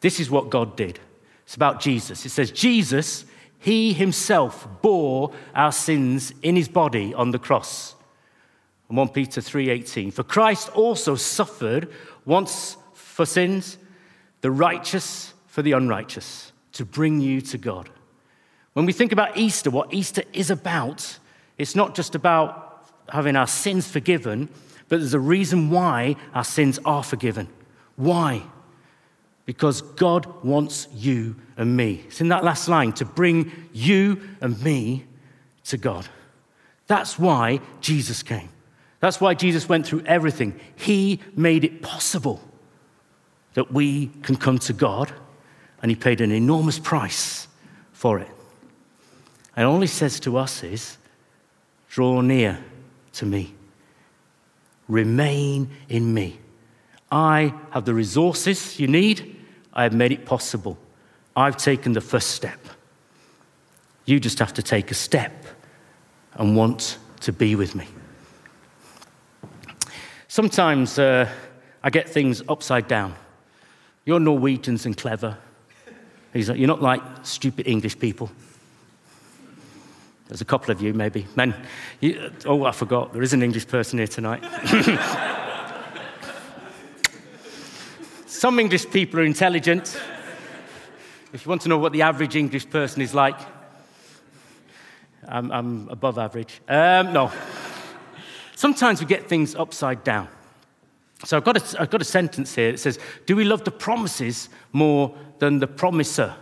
This 0.00 0.20
is 0.20 0.30
what 0.30 0.50
God 0.50 0.76
did. 0.76 0.98
It's 1.44 1.54
about 1.54 1.80
Jesus. 1.80 2.24
It 2.24 2.30
says, 2.30 2.50
Jesus, 2.50 3.24
He 3.58 3.92
Himself 3.92 4.68
bore 4.82 5.32
our 5.54 5.72
sins 5.72 6.32
in 6.42 6.56
His 6.56 6.68
body 6.68 7.12
on 7.14 7.30
the 7.30 7.38
cross 7.38 7.94
1 8.88 9.08
Peter 9.10 9.40
3:18 9.40 10.12
For 10.12 10.22
Christ 10.22 10.70
also 10.70 11.14
suffered 11.14 11.92
once 12.24 12.76
for 12.94 13.26
sins 13.26 13.76
the 14.40 14.50
righteous 14.50 15.34
for 15.46 15.62
the 15.62 15.72
unrighteous 15.72 16.52
to 16.72 16.84
bring 16.84 17.20
you 17.20 17.40
to 17.42 17.58
God. 17.58 17.90
When 18.72 18.86
we 18.86 18.92
think 18.92 19.12
about 19.12 19.36
Easter, 19.36 19.70
what 19.70 19.92
Easter 19.92 20.22
is 20.32 20.50
about, 20.50 21.18
it's 21.58 21.74
not 21.74 21.94
just 21.94 22.14
about 22.14 22.88
having 23.10 23.36
our 23.36 23.46
sins 23.46 23.88
forgiven, 23.88 24.48
but 24.88 25.00
there's 25.00 25.14
a 25.14 25.20
reason 25.20 25.70
why 25.70 26.16
our 26.34 26.44
sins 26.44 26.78
are 26.84 27.02
forgiven. 27.02 27.48
Why? 27.96 28.42
Because 29.48 29.80
God 29.80 30.44
wants 30.44 30.88
you 30.94 31.34
and 31.56 31.74
me. 31.74 32.04
It's 32.06 32.20
in 32.20 32.28
that 32.28 32.44
last 32.44 32.68
line 32.68 32.92
to 32.92 33.06
bring 33.06 33.50
you 33.72 34.20
and 34.42 34.62
me 34.62 35.06
to 35.64 35.78
God. 35.78 36.06
That's 36.86 37.18
why 37.18 37.60
Jesus 37.80 38.22
came. 38.22 38.50
That's 39.00 39.22
why 39.22 39.32
Jesus 39.32 39.66
went 39.66 39.86
through 39.86 40.02
everything. 40.04 40.60
He 40.76 41.20
made 41.34 41.64
it 41.64 41.80
possible 41.80 42.42
that 43.54 43.72
we 43.72 44.08
can 44.22 44.36
come 44.36 44.58
to 44.58 44.74
God, 44.74 45.14
and 45.80 45.90
He 45.90 45.96
paid 45.96 46.20
an 46.20 46.30
enormous 46.30 46.78
price 46.78 47.48
for 47.92 48.18
it. 48.18 48.28
And 49.56 49.66
all 49.66 49.80
He 49.80 49.86
says 49.86 50.20
to 50.20 50.36
us 50.36 50.62
is, 50.62 50.98
Draw 51.88 52.20
near 52.20 52.62
to 53.14 53.24
me, 53.24 53.54
remain 54.88 55.70
in 55.88 56.12
me. 56.12 56.38
I 57.10 57.54
have 57.70 57.86
the 57.86 57.94
resources 57.94 58.78
you 58.78 58.88
need, 58.88 59.27
I 59.78 59.84
have 59.84 59.94
made 59.94 60.10
it 60.10 60.26
possible. 60.26 60.76
I've 61.36 61.56
taken 61.56 61.92
the 61.92 62.00
first 62.00 62.30
step. 62.30 62.58
You 64.06 64.18
just 64.18 64.40
have 64.40 64.52
to 64.54 64.62
take 64.62 64.90
a 64.90 64.94
step 64.94 65.44
and 66.34 66.56
want 66.56 66.98
to 67.20 67.32
be 67.32 67.54
with 67.54 67.76
me. 67.76 67.86
Sometimes 70.26 70.98
uh, 70.98 71.28
I 71.80 71.90
get 71.90 72.08
things 72.08 72.42
upside 72.48 72.88
down. 72.88 73.14
You're 74.04 74.18
Norwegians 74.18 74.84
and 74.84 74.96
clever. 74.96 75.38
You're 76.34 76.66
not 76.66 76.82
like 76.82 77.00
stupid 77.22 77.68
English 77.68 78.00
people. 78.00 78.32
There's 80.26 80.40
a 80.40 80.44
couple 80.44 80.72
of 80.72 80.82
you, 80.82 80.92
maybe. 80.92 81.24
Men, 81.36 81.54
you, 82.00 82.32
oh, 82.46 82.64
I 82.64 82.72
forgot. 82.72 83.12
There 83.12 83.22
is 83.22 83.32
an 83.32 83.44
English 83.44 83.68
person 83.68 83.98
here 83.98 84.08
tonight. 84.08 84.42
Some 88.38 88.60
English 88.60 88.90
people 88.90 89.20
are 89.20 89.24
intelligent. 89.24 90.00
If 91.32 91.44
you 91.44 91.48
want 91.48 91.62
to 91.62 91.68
know 91.68 91.78
what 91.78 91.92
the 91.92 92.02
average 92.02 92.36
English 92.36 92.70
person 92.70 93.02
is 93.02 93.12
like, 93.12 93.38
I'm, 95.26 95.50
I'm 95.50 95.88
above 95.88 96.18
average. 96.18 96.60
Um, 96.68 97.12
no 97.12 97.32
sometimes 98.58 99.00
we 99.00 99.06
get 99.06 99.28
things 99.28 99.54
upside 99.54 100.02
down. 100.02 100.28
So 101.24 101.36
I've 101.36 101.44
got, 101.44 101.56
a, 101.56 101.80
I've 101.80 101.90
got 101.90 102.00
a 102.00 102.04
sentence 102.04 102.56
here 102.56 102.72
that 102.72 102.78
says, 102.78 102.98
Do 103.26 103.36
we 103.36 103.44
love 103.44 103.62
the 103.64 103.70
promises 103.70 104.48
more 104.72 105.16
than 105.38 105.60
the 105.60 105.66
promiser? 105.68 106.34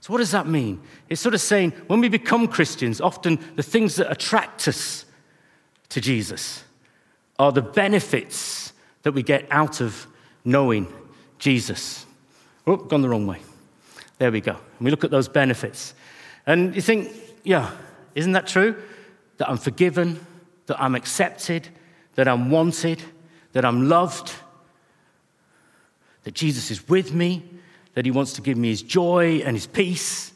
So, 0.00 0.12
what 0.12 0.18
does 0.18 0.32
that 0.32 0.46
mean? 0.46 0.82
It's 1.08 1.20
sort 1.20 1.34
of 1.34 1.40
saying 1.40 1.72
when 1.86 2.00
we 2.00 2.08
become 2.08 2.48
Christians, 2.48 3.00
often 3.00 3.38
the 3.54 3.62
things 3.62 3.96
that 3.96 4.10
attract 4.10 4.66
us 4.66 5.04
to 5.90 6.00
Jesus 6.00 6.64
are 7.38 7.52
the 7.52 7.62
benefits 7.62 8.72
that 9.02 9.12
we 9.12 9.22
get 9.22 9.46
out 9.50 9.80
of 9.80 10.06
knowing 10.44 10.92
Jesus. 11.42 12.06
Oh, 12.68 12.76
gone 12.76 13.02
the 13.02 13.08
wrong 13.08 13.26
way. 13.26 13.40
There 14.18 14.30
we 14.30 14.40
go. 14.40 14.52
And 14.52 14.80
we 14.80 14.92
look 14.92 15.02
at 15.02 15.10
those 15.10 15.26
benefits. 15.26 15.92
And 16.46 16.72
you 16.76 16.80
think, 16.80 17.10
yeah, 17.42 17.72
isn't 18.14 18.30
that 18.30 18.46
true? 18.46 18.80
That 19.38 19.50
I'm 19.50 19.56
forgiven, 19.56 20.24
that 20.66 20.80
I'm 20.80 20.94
accepted, 20.94 21.68
that 22.14 22.28
I'm 22.28 22.48
wanted, 22.48 23.02
that 23.54 23.64
I'm 23.64 23.88
loved, 23.88 24.32
that 26.22 26.34
Jesus 26.34 26.70
is 26.70 26.88
with 26.88 27.12
me, 27.12 27.42
that 27.94 28.04
he 28.04 28.12
wants 28.12 28.34
to 28.34 28.40
give 28.40 28.56
me 28.56 28.68
his 28.68 28.82
joy 28.82 29.42
and 29.44 29.56
his 29.56 29.66
peace. 29.66 30.32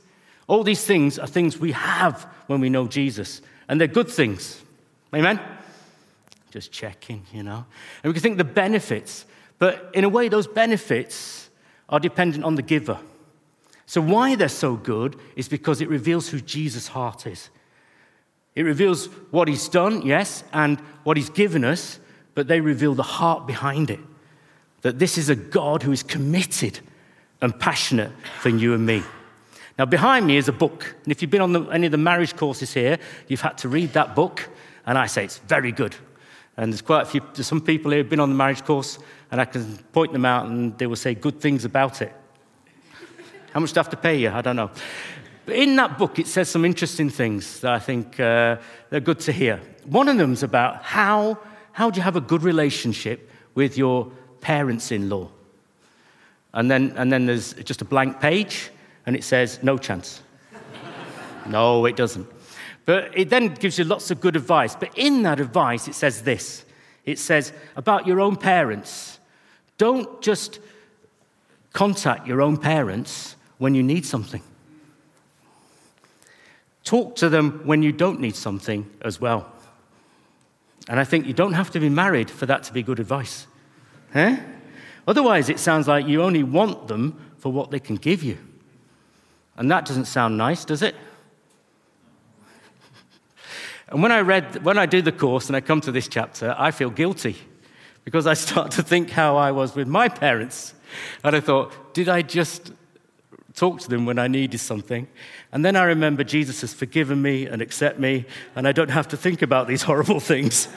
All 0.48 0.64
these 0.64 0.84
things 0.84 1.20
are 1.20 1.28
things 1.28 1.56
we 1.56 1.70
have 1.70 2.26
when 2.48 2.60
we 2.60 2.68
know 2.68 2.88
Jesus. 2.88 3.42
and 3.68 3.80
they're 3.80 3.86
good 3.86 4.10
things. 4.10 4.60
Amen? 5.14 5.40
Just 6.50 6.72
checking, 6.72 7.24
you 7.32 7.44
know. 7.44 7.64
And 8.02 8.10
we 8.10 8.12
can 8.12 8.22
think 8.22 8.38
the 8.38 8.44
benefits, 8.44 9.24
but 9.58 9.90
in 9.94 10.04
a 10.04 10.08
way, 10.08 10.28
those 10.28 10.46
benefits 10.46 11.50
are 11.88 12.00
dependent 12.00 12.44
on 12.44 12.56
the 12.56 12.62
giver. 12.62 12.98
So, 13.86 14.00
why 14.00 14.34
they're 14.34 14.48
so 14.48 14.76
good 14.76 15.16
is 15.36 15.48
because 15.48 15.80
it 15.80 15.88
reveals 15.88 16.28
who 16.28 16.40
Jesus' 16.40 16.88
heart 16.88 17.26
is. 17.26 17.50
It 18.54 18.62
reveals 18.62 19.06
what 19.30 19.48
he's 19.48 19.68
done, 19.68 20.02
yes, 20.02 20.42
and 20.52 20.80
what 21.04 21.16
he's 21.16 21.30
given 21.30 21.64
us, 21.64 22.00
but 22.34 22.48
they 22.48 22.60
reveal 22.60 22.94
the 22.94 23.02
heart 23.02 23.46
behind 23.46 23.90
it. 23.90 24.00
That 24.82 24.98
this 24.98 25.18
is 25.18 25.28
a 25.28 25.36
God 25.36 25.82
who 25.82 25.92
is 25.92 26.02
committed 26.02 26.80
and 27.40 27.58
passionate 27.58 28.12
for 28.40 28.48
you 28.48 28.74
and 28.74 28.84
me. 28.84 29.02
Now, 29.78 29.84
behind 29.84 30.26
me 30.26 30.36
is 30.36 30.48
a 30.48 30.52
book. 30.52 30.96
And 31.04 31.12
if 31.12 31.20
you've 31.20 31.30
been 31.30 31.42
on 31.42 31.52
the, 31.52 31.62
any 31.66 31.86
of 31.86 31.92
the 31.92 31.98
marriage 31.98 32.34
courses 32.34 32.72
here, 32.72 32.98
you've 33.28 33.42
had 33.42 33.58
to 33.58 33.68
read 33.68 33.92
that 33.92 34.14
book. 34.14 34.48
And 34.86 34.96
I 34.96 35.06
say 35.06 35.24
it's 35.24 35.38
very 35.38 35.70
good. 35.70 35.94
And 36.56 36.72
there's 36.72 36.82
quite 36.82 37.02
a 37.02 37.06
few, 37.06 37.20
there's 37.34 37.46
some 37.46 37.60
people 37.60 37.90
here 37.90 38.02
who've 38.02 38.10
been 38.10 38.20
on 38.20 38.30
the 38.30 38.34
marriage 38.34 38.64
course, 38.64 38.98
and 39.30 39.40
I 39.40 39.44
can 39.44 39.76
point 39.92 40.12
them 40.12 40.24
out 40.24 40.46
and 40.46 40.76
they 40.78 40.86
will 40.86 40.96
say 40.96 41.14
good 41.14 41.40
things 41.40 41.64
about 41.64 42.00
it. 42.00 42.12
How 43.52 43.60
much 43.60 43.72
do 43.72 43.80
I 43.80 43.82
have 43.82 43.90
to 43.90 43.96
pay 43.96 44.16
you? 44.16 44.30
I 44.30 44.40
don't 44.40 44.56
know. 44.56 44.70
But 45.44 45.56
in 45.56 45.76
that 45.76 45.96
book, 45.96 46.18
it 46.18 46.26
says 46.26 46.48
some 46.48 46.64
interesting 46.64 47.08
things 47.08 47.60
that 47.60 47.72
I 47.72 47.78
think 47.78 48.18
uh, 48.18 48.56
they're 48.90 49.00
good 49.00 49.20
to 49.20 49.32
hear. 49.32 49.60
One 49.84 50.08
of 50.08 50.18
them 50.18 50.32
is 50.32 50.42
about 50.42 50.82
how, 50.82 51.38
how 51.72 51.90
do 51.90 51.98
you 51.98 52.02
have 52.02 52.16
a 52.16 52.20
good 52.20 52.42
relationship 52.42 53.30
with 53.54 53.78
your 53.78 54.10
parents 54.40 54.90
in 54.90 55.08
law? 55.08 55.28
And 56.52 56.70
then, 56.70 56.92
and 56.96 57.12
then 57.12 57.26
there's 57.26 57.54
just 57.54 57.82
a 57.82 57.84
blank 57.84 58.18
page, 58.18 58.70
and 59.04 59.14
it 59.14 59.22
says, 59.22 59.62
no 59.62 59.78
chance. 59.78 60.22
no, 61.46 61.86
it 61.86 61.96
doesn't. 61.96 62.26
But 62.86 63.10
it 63.18 63.28
then 63.28 63.52
gives 63.54 63.78
you 63.78 63.84
lots 63.84 64.10
of 64.10 64.20
good 64.20 64.36
advice. 64.36 64.74
But 64.74 64.96
in 64.96 65.22
that 65.24 65.40
advice, 65.40 65.88
it 65.88 65.94
says 65.94 66.22
this 66.22 66.64
it 67.04 67.18
says 67.18 67.52
about 67.76 68.06
your 68.06 68.20
own 68.20 68.36
parents. 68.36 69.20
Don't 69.76 70.22
just 70.22 70.58
contact 71.72 72.26
your 72.26 72.40
own 72.40 72.56
parents 72.56 73.36
when 73.58 73.74
you 73.74 73.82
need 73.82 74.06
something. 74.06 74.42
Talk 76.84 77.16
to 77.16 77.28
them 77.28 77.60
when 77.64 77.82
you 77.82 77.92
don't 77.92 78.20
need 78.20 78.36
something 78.36 78.88
as 79.02 79.20
well. 79.20 79.52
And 80.88 81.00
I 81.00 81.04
think 81.04 81.26
you 81.26 81.32
don't 81.32 81.52
have 81.52 81.70
to 81.72 81.80
be 81.80 81.88
married 81.88 82.30
for 82.30 82.46
that 82.46 82.62
to 82.64 82.72
be 82.72 82.82
good 82.82 83.00
advice. 83.00 83.46
Otherwise, 85.08 85.48
it 85.48 85.58
sounds 85.58 85.86
like 85.86 86.06
you 86.06 86.22
only 86.22 86.42
want 86.42 86.88
them 86.88 87.20
for 87.38 87.52
what 87.52 87.70
they 87.70 87.80
can 87.80 87.96
give 87.96 88.22
you. 88.22 88.38
And 89.56 89.70
that 89.70 89.84
doesn't 89.84 90.06
sound 90.06 90.38
nice, 90.38 90.64
does 90.64 90.82
it? 90.82 90.94
And 93.88 94.02
when 94.02 94.12
I 94.12 94.20
read, 94.20 94.64
when 94.64 94.78
I 94.78 94.86
do 94.86 95.00
the 95.00 95.12
course 95.12 95.46
and 95.46 95.56
I 95.56 95.60
come 95.60 95.80
to 95.82 95.92
this 95.92 96.08
chapter, 96.08 96.54
I 96.58 96.70
feel 96.70 96.90
guilty 96.90 97.36
because 98.04 98.26
I 98.26 98.34
start 98.34 98.70
to 98.72 98.82
think 98.82 99.10
how 99.10 99.36
I 99.36 99.52
was 99.52 99.74
with 99.74 99.88
my 99.88 100.08
parents. 100.08 100.74
And 101.22 101.36
I 101.36 101.40
thought, 101.40 101.94
did 101.94 102.08
I 102.08 102.22
just 102.22 102.72
talk 103.54 103.80
to 103.80 103.88
them 103.88 104.06
when 104.06 104.18
I 104.18 104.28
needed 104.28 104.58
something? 104.58 105.08
And 105.52 105.64
then 105.64 105.76
I 105.76 105.84
remember 105.84 106.24
Jesus 106.24 106.60
has 106.60 106.74
forgiven 106.74 107.20
me 107.20 107.46
and 107.46 107.62
accept 107.62 107.98
me, 107.98 108.24
and 108.54 108.68
I 108.68 108.72
don't 108.72 108.90
have 108.90 109.08
to 109.08 109.16
think 109.16 109.42
about 109.42 109.66
these 109.66 109.82
horrible 109.90 110.20
things. 110.20 110.68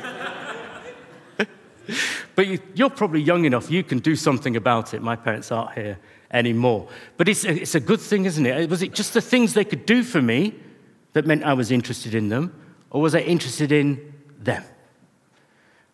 but 2.35 2.47
you, 2.47 2.85
are 2.85 2.89
probably 2.89 3.21
young 3.21 3.45
enough, 3.45 3.69
you 3.69 3.83
can 3.83 3.99
do 3.99 4.15
something 4.15 4.55
about 4.55 4.93
it. 4.93 5.01
My 5.01 5.15
parents 5.15 5.51
aren't 5.51 5.73
here 5.73 5.99
anymore. 6.31 6.87
But 7.17 7.27
it's 7.27 7.43
a, 7.43 7.61
it's 7.61 7.75
a 7.75 7.79
good 7.79 8.01
thing, 8.01 8.25
isn't 8.25 8.45
it? 8.45 8.69
Was 8.69 8.81
it 8.81 8.93
just 8.93 9.13
the 9.13 9.21
things 9.21 9.53
they 9.53 9.65
could 9.65 9.85
do 9.85 10.03
for 10.03 10.21
me 10.21 10.53
that 11.13 11.25
meant 11.25 11.43
I 11.43 11.53
was 11.53 11.71
interested 11.71 12.13
in 12.13 12.29
them, 12.29 12.53
or 12.91 13.01
was 13.01 13.15
I 13.15 13.19
interested 13.19 13.71
in 13.71 14.13
them? 14.39 14.63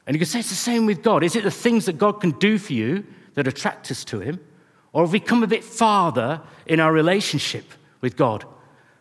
And 0.08 0.16
you 0.16 0.20
can 0.20 0.28
say 0.28 0.40
it's 0.40 0.50
the 0.50 0.56
same 0.56 0.86
with 0.86 1.02
God. 1.02 1.24
Is 1.24 1.36
it 1.36 1.44
the 1.44 1.52
things 1.52 1.86
that 1.86 1.98
God 1.98 2.22
can 2.22 2.32
do 2.32 2.58
for 2.58 2.74
you 2.74 3.06
that 3.34 3.48
attract 3.48 3.90
us 3.92 4.06
to 4.06 4.20
Him? 4.20 4.40
Or 4.94 5.04
have 5.04 5.12
we 5.12 5.20
come 5.20 5.44
a 5.44 5.48
bit 5.48 5.64
farther 5.64 6.42
in 6.66 6.80
our 6.80 6.94
relationship 6.94 7.66
with 8.02 8.16
God? 8.16 8.46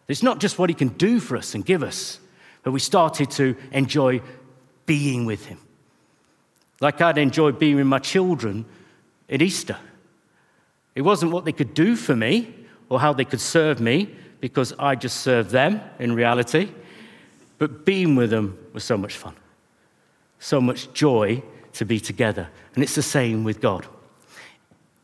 It's 0.09 0.23
not 0.23 0.41
just 0.41 0.59
what 0.59 0.71
He 0.71 0.75
can 0.75 0.89
do 0.89 1.21
for 1.21 1.37
us 1.37 1.55
and 1.55 1.65
give 1.65 1.83
us, 1.83 2.21
but 2.63 2.73
we 2.73 2.81
started 2.81 3.31
to 3.33 3.55
enjoy 3.71 4.23
being 4.87 5.27
with 5.27 5.47
Him. 5.47 5.59
Like 6.81 7.01
I'd 7.01 7.19
enjoy 7.19 7.53
being 7.53 7.77
with 7.77 7.87
my 7.87 7.99
children 7.99 8.65
at 9.29 9.43
Easter. 9.43 9.77
It 10.95 11.03
wasn't 11.03 11.33
what 11.33 11.45
they 11.45 11.53
could 11.53 11.75
do 11.75 11.97
for 11.97 12.17
me 12.17 12.55
or 12.89 13.01
how 13.01 13.13
they 13.13 13.25
could 13.25 13.41
serve 13.41 13.81
me, 13.81 14.15
because 14.41 14.75
I 14.79 14.95
just 14.95 15.21
served 15.21 15.51
them 15.51 15.81
in 15.99 16.15
reality. 16.15 16.71
But 17.59 17.85
being 17.85 18.17
with 18.17 18.31
them 18.31 18.59
was 18.73 18.85
so 18.85 18.97
much 18.97 19.17
fun, 19.17 19.35
so 20.39 20.61
much 20.61 20.93
joy 20.93 21.43
to 21.75 21.85
be 21.85 22.01
together. 22.01 22.49
And 22.75 22.83
it's 22.83 22.95
the 22.95 23.03
same 23.03 23.45
with 23.45 23.61
God. 23.61 23.87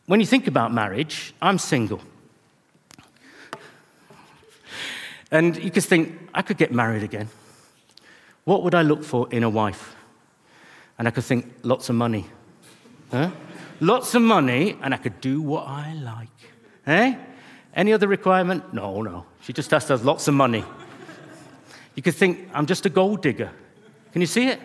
When 0.07 0.21
you 0.21 0.27
think 0.27 0.47
about 0.47 0.73
marriage, 0.73 1.35
I'm 1.41 1.59
single. 1.59 2.01
And 5.31 5.57
you 5.63 5.71
could 5.71 5.85
think, 5.85 6.29
I 6.35 6.43
could 6.43 6.59
get 6.59 6.73
married 6.73 7.05
again. 7.05 7.29
What 8.45 8.65
would 8.65 8.75
I 8.75 8.83
look 8.83 9.05
for 9.05 9.29
in 9.31 9.45
a 9.45 9.51
wife? 9.51 9.95
And 10.99 11.07
I 11.07 11.13
could 11.13 11.25
think, 11.25 11.47
lots 11.63 11.89
of 11.89 11.95
money. 11.95 12.27
Huh? 13.13 13.31
lots 13.81 14.15
of 14.15 14.23
money, 14.23 14.77
and 14.83 14.95
I 14.95 14.99
could 14.99 15.21
do 15.21 15.41
what 15.41 15.67
I 15.67 15.95
like. 15.95 16.29
Eh? 16.87 17.15
Any 17.75 17.93
other 17.93 18.07
requirement? 18.07 18.73
No, 18.73 19.03
no. 19.03 19.27
She 19.43 19.53
just 19.53 19.71
has 19.71 19.87
to 19.87 19.95
have 19.95 20.05
lots 20.05 20.29
of 20.29 20.35
money. 20.35 20.65
You 21.95 22.03
could 22.03 22.15
think, 22.15 22.49
I'm 22.53 22.67
just 22.67 22.87
a 22.87 22.91
gold 22.91 23.23
digger. 23.23 23.51
Can 24.13 24.21
you 24.21 24.27
see 24.27 24.49
it? 24.49 24.61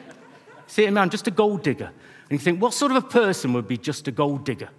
See 0.67 0.83
it, 0.83 0.91
man? 0.91 1.03
I'm 1.03 1.09
just 1.09 1.27
a 1.27 1.31
gold 1.31 1.63
digger. 1.63 1.91
And 2.29 2.31
you 2.31 2.39
think, 2.39 2.61
what 2.61 2.73
sort 2.73 2.91
of 2.91 2.97
a 3.03 3.07
person 3.07 3.53
would 3.53 3.67
be 3.67 3.77
just 3.77 4.07
a 4.07 4.11
gold 4.11 4.45
digger? 4.45 4.69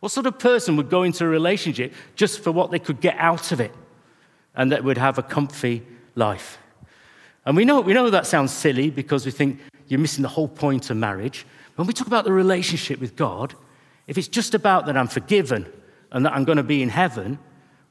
What 0.00 0.12
sort 0.12 0.26
of 0.26 0.38
person 0.38 0.76
would 0.76 0.90
go 0.90 1.02
into 1.02 1.24
a 1.24 1.28
relationship 1.28 1.92
just 2.14 2.40
for 2.40 2.52
what 2.52 2.70
they 2.70 2.78
could 2.78 3.00
get 3.00 3.16
out 3.18 3.50
of 3.52 3.60
it 3.60 3.72
and 4.54 4.70
that 4.72 4.84
would 4.84 4.98
have 4.98 5.18
a 5.18 5.22
comfy 5.22 5.82
life? 6.14 6.58
And 7.44 7.56
we 7.56 7.64
know, 7.64 7.80
we 7.80 7.94
know 7.94 8.10
that 8.10 8.26
sounds 8.26 8.52
silly 8.52 8.90
because 8.90 9.24
we 9.24 9.32
think 9.32 9.60
you're 9.88 10.00
missing 10.00 10.22
the 10.22 10.28
whole 10.28 10.48
point 10.48 10.90
of 10.90 10.96
marriage. 10.96 11.46
When 11.76 11.86
we 11.86 11.92
talk 11.92 12.06
about 12.06 12.24
the 12.24 12.32
relationship 12.32 13.00
with 13.00 13.16
God, 13.16 13.54
if 14.06 14.18
it's 14.18 14.28
just 14.28 14.54
about 14.54 14.86
that 14.86 14.96
I'm 14.96 15.08
forgiven 15.08 15.66
and 16.10 16.24
that 16.26 16.32
I'm 16.32 16.44
going 16.44 16.56
to 16.56 16.64
be 16.64 16.82
in 16.82 16.88
heaven, 16.88 17.38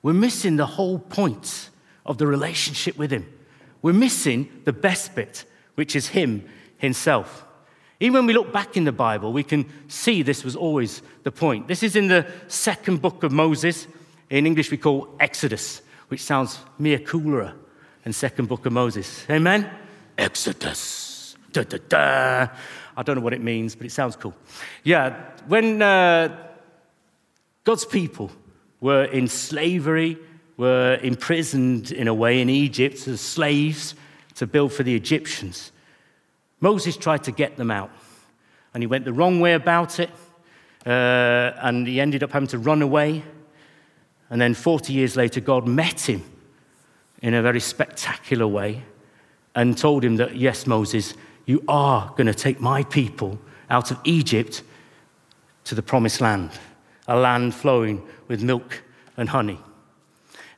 we're 0.02 0.14
missing 0.14 0.56
the 0.56 0.66
whole 0.66 1.00
point 1.00 1.70
of 2.06 2.18
the 2.18 2.28
relationship 2.28 2.98
with 2.98 3.12
Him. 3.12 3.26
We're 3.86 3.94
missing 3.94 4.50
the 4.64 4.74
best 4.74 5.14
bit, 5.14 5.46
which 5.76 5.96
is 5.96 6.08
Him 6.08 6.44
Himself. 6.78 7.46
Even 8.00 8.14
when 8.16 8.26
we 8.26 8.34
look 8.34 8.52
back 8.52 8.76
in 8.76 8.84
the 8.84 8.92
Bible, 8.92 9.32
we 9.32 9.44
can 9.44 9.70
see 9.88 10.24
this 10.24 10.44
was 10.44 10.56
always 10.56 11.04
the 11.22 11.32
point. 11.32 11.68
This 11.68 11.84
is 11.84 11.96
in 11.96 12.08
the 12.08 12.26
second 12.48 13.00
book 13.00 13.22
of 13.22 13.32
Moses. 13.32 13.86
In 14.32 14.48
English, 14.48 14.72
we 14.72 14.78
call 14.78 15.16
Exodus, 15.20 15.84
which 16.08 16.24
sounds 16.24 16.58
mere 16.80 16.98
cooler 16.98 17.54
than 18.04 18.12
second 18.12 18.48
book 18.48 18.66
of 18.66 18.74
Moses. 18.74 19.24
Amen? 19.30 19.70
Exodus. 20.18 21.36
Da, 21.52 21.62
da, 21.62 21.78
da. 21.88 22.48
I 22.98 23.04
don't 23.04 23.18
know 23.18 23.22
what 23.22 23.34
it 23.34 23.44
means, 23.44 23.76
but 23.76 23.86
it 23.86 23.92
sounds 23.92 24.16
cool. 24.16 24.34
Yeah, 24.84 25.16
when 25.48 25.84
uh, 25.84 26.36
God's 27.64 27.86
people 27.86 28.32
were 28.82 29.04
in 29.04 29.28
slavery, 29.28 30.18
were 30.58 31.00
imprisoned 31.02 31.92
in 31.92 32.08
a 32.08 32.14
way 32.14 32.42
in 32.42 32.50
Egypt 32.50 33.08
as 33.08 33.22
slaves 33.22 33.96
to 34.36 34.48
build 34.48 34.74
for 34.74 34.84
the 34.84 34.96
Egyptians, 34.96 35.72
Moses 36.60 36.98
tried 36.98 37.24
to 37.24 37.32
get 37.32 37.58
them 37.58 37.72
out. 37.72 37.92
And 38.74 38.84
he 38.84 38.88
went 38.88 39.06
the 39.06 39.14
wrong 39.14 39.40
way 39.40 39.54
about 39.54 40.00
it, 40.00 40.10
uh, 40.86 40.90
and 40.90 41.88
he 41.88 42.02
ended 42.02 42.24
up 42.24 42.32
having 42.32 42.48
to 42.50 42.58
run 42.58 42.82
away. 42.82 43.24
And 44.30 44.42
then 44.42 44.54
40 44.54 44.92
years 44.92 45.16
later, 45.16 45.40
God 45.40 45.68
met 45.68 46.10
him 46.10 46.24
in 47.22 47.34
a 47.34 47.42
very 47.42 47.60
spectacular 47.60 48.48
way 48.48 48.84
and 49.56 49.78
told 49.78 50.04
him 50.04 50.18
that, 50.18 50.36
yes, 50.36 50.68
Moses, 50.68 51.14
you 51.46 51.64
are 51.68 52.14
going 52.18 52.28
to 52.28 52.34
take 52.34 52.60
my 52.60 52.84
people 52.84 53.40
out 53.70 53.92
of 53.92 54.00
Egypt 54.04 54.64
to 55.64 55.76
the 55.76 55.82
promised 55.82 56.22
land, 56.22 56.52
a 57.08 57.16
land 57.16 57.56
flowing 57.56 58.06
with 58.28 58.44
milk 58.44 58.84
and 59.18 59.30
honey. 59.30 59.60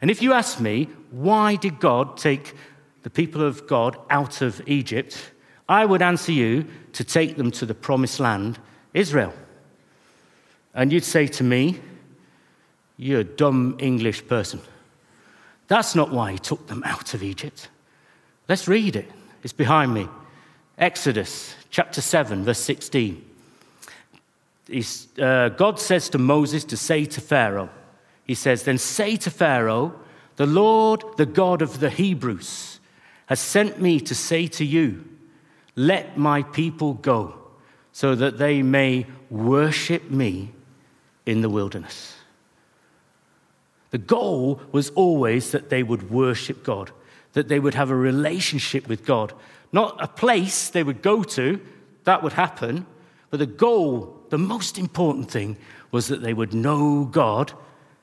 And 0.02 0.12
if 0.12 0.22
you 0.22 0.34
ask 0.34 0.60
me, 0.60 0.90
why 1.12 1.56
did 1.56 1.80
God 1.80 2.18
take 2.18 2.54
the 3.04 3.10
people 3.10 3.42
of 3.42 3.68
God 3.68 3.98
out 4.10 4.42
of 4.42 4.62
Egypt? 4.68 5.32
I 5.68 5.86
would 5.86 6.02
answer 6.02 6.32
you 6.32 6.66
to 6.94 7.04
take 7.04 7.38
them 7.38 7.52
to 7.52 7.66
the 7.66 7.74
promised 7.74 8.20
land, 8.20 8.60
Israel. 8.94 9.34
And 10.74 10.92
you'd 10.92 11.04
say 11.04 11.28
to 11.28 11.44
me, 11.44 11.80
You're 12.98 13.22
a 13.22 13.24
dumb 13.24 13.78
English 13.80 14.28
person. 14.28 14.62
That's 15.68 15.96
not 15.96 16.12
why 16.12 16.32
he 16.32 16.40
took 16.40 16.68
them 16.68 16.84
out 16.86 17.14
of 17.14 17.24
Egypt. 17.24 17.70
Let's 18.48 18.68
read 18.68 18.96
it. 18.96 19.12
It's 19.44 19.54
behind 19.54 19.94
me. 19.94 20.08
Exodus 20.78 21.56
chapter 21.70 22.02
7, 22.02 22.44
verse 22.44 22.60
16. 22.60 23.24
Uh, 25.20 25.50
God 25.50 25.80
says 25.80 26.10
to 26.10 26.18
Moses 26.18 26.64
to 26.66 26.78
say 26.78 27.06
to 27.06 27.22
Pharaoh, 27.22 27.70
He 28.28 28.36
says, 28.36 28.64
Then 28.64 28.78
say 28.78 29.16
to 29.18 29.32
Pharaoh, 29.32 30.00
the 30.36 30.46
Lord, 30.46 31.04
the 31.16 31.26
God 31.26 31.62
of 31.62 31.80
the 31.80 31.90
Hebrews, 31.90 32.80
has 33.28 33.40
sent 33.40 33.82
me 33.82 34.00
to 34.02 34.14
say 34.14 34.48
to 34.48 34.66
you, 34.66 35.04
Let 35.76 36.18
my 36.18 36.44
people 36.44 36.94
go, 36.94 37.36
so 37.92 38.14
that 38.16 38.38
they 38.38 38.62
may 38.62 39.08
worship 39.30 40.12
me 40.12 40.52
in 41.26 41.42
the 41.42 41.50
wilderness. 41.50 42.16
The 43.90 43.98
goal 43.98 44.62
was 44.72 44.90
always 44.92 45.52
that 45.52 45.70
they 45.70 45.82
would 45.82 46.10
worship 46.12 46.64
God, 46.64 46.92
that 47.34 47.48
they 47.48 47.60
would 47.60 47.74
have 47.74 47.90
a 47.90 47.96
relationship 47.96 48.88
with 48.88 49.06
God, 49.06 49.34
not 49.72 49.98
a 50.02 50.08
place 50.08 50.70
they 50.70 50.84
would 50.84 51.02
go 51.02 51.24
to, 51.24 51.60
that 52.04 52.22
would 52.22 52.34
happen, 52.34 52.86
but 53.30 53.40
the 53.40 53.46
goal, 53.46 54.22
the 54.30 54.38
most 54.38 54.78
important 54.78 55.32
thing, 55.32 55.58
was 55.92 56.08
that 56.08 56.22
they 56.22 56.34
would 56.34 56.54
know 56.54 57.06
God 57.06 57.54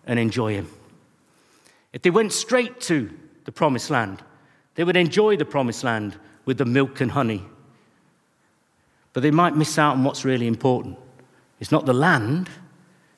and 0.07 0.19
enjoy 0.19 0.55
Him. 0.55 0.69
If 1.93 2.03
they 2.03 2.11
went 2.11 2.33
straight 2.33 2.81
to 2.83 3.11
the 3.45 3.53
promised 3.53 3.90
land, 3.90 4.23
they 4.75 4.85
would 4.85 4.97
enjoy 4.97 5.37
the 5.37 5.45
promised 5.45 5.85
land 5.85 6.17
with 6.45 6.59
the 6.59 6.64
milk 6.64 7.01
and 7.01 7.11
honey. 7.11 7.43
But 9.12 9.23
they 9.23 9.31
might 9.31 9.57
miss 9.57 9.79
out 9.79 9.97
on 9.97 10.05
what's 10.05 10.25
really 10.25 10.47
important. 10.47 10.99
It's 11.61 11.71
not 11.71 11.87
the 11.87 11.95
land, 11.95 12.51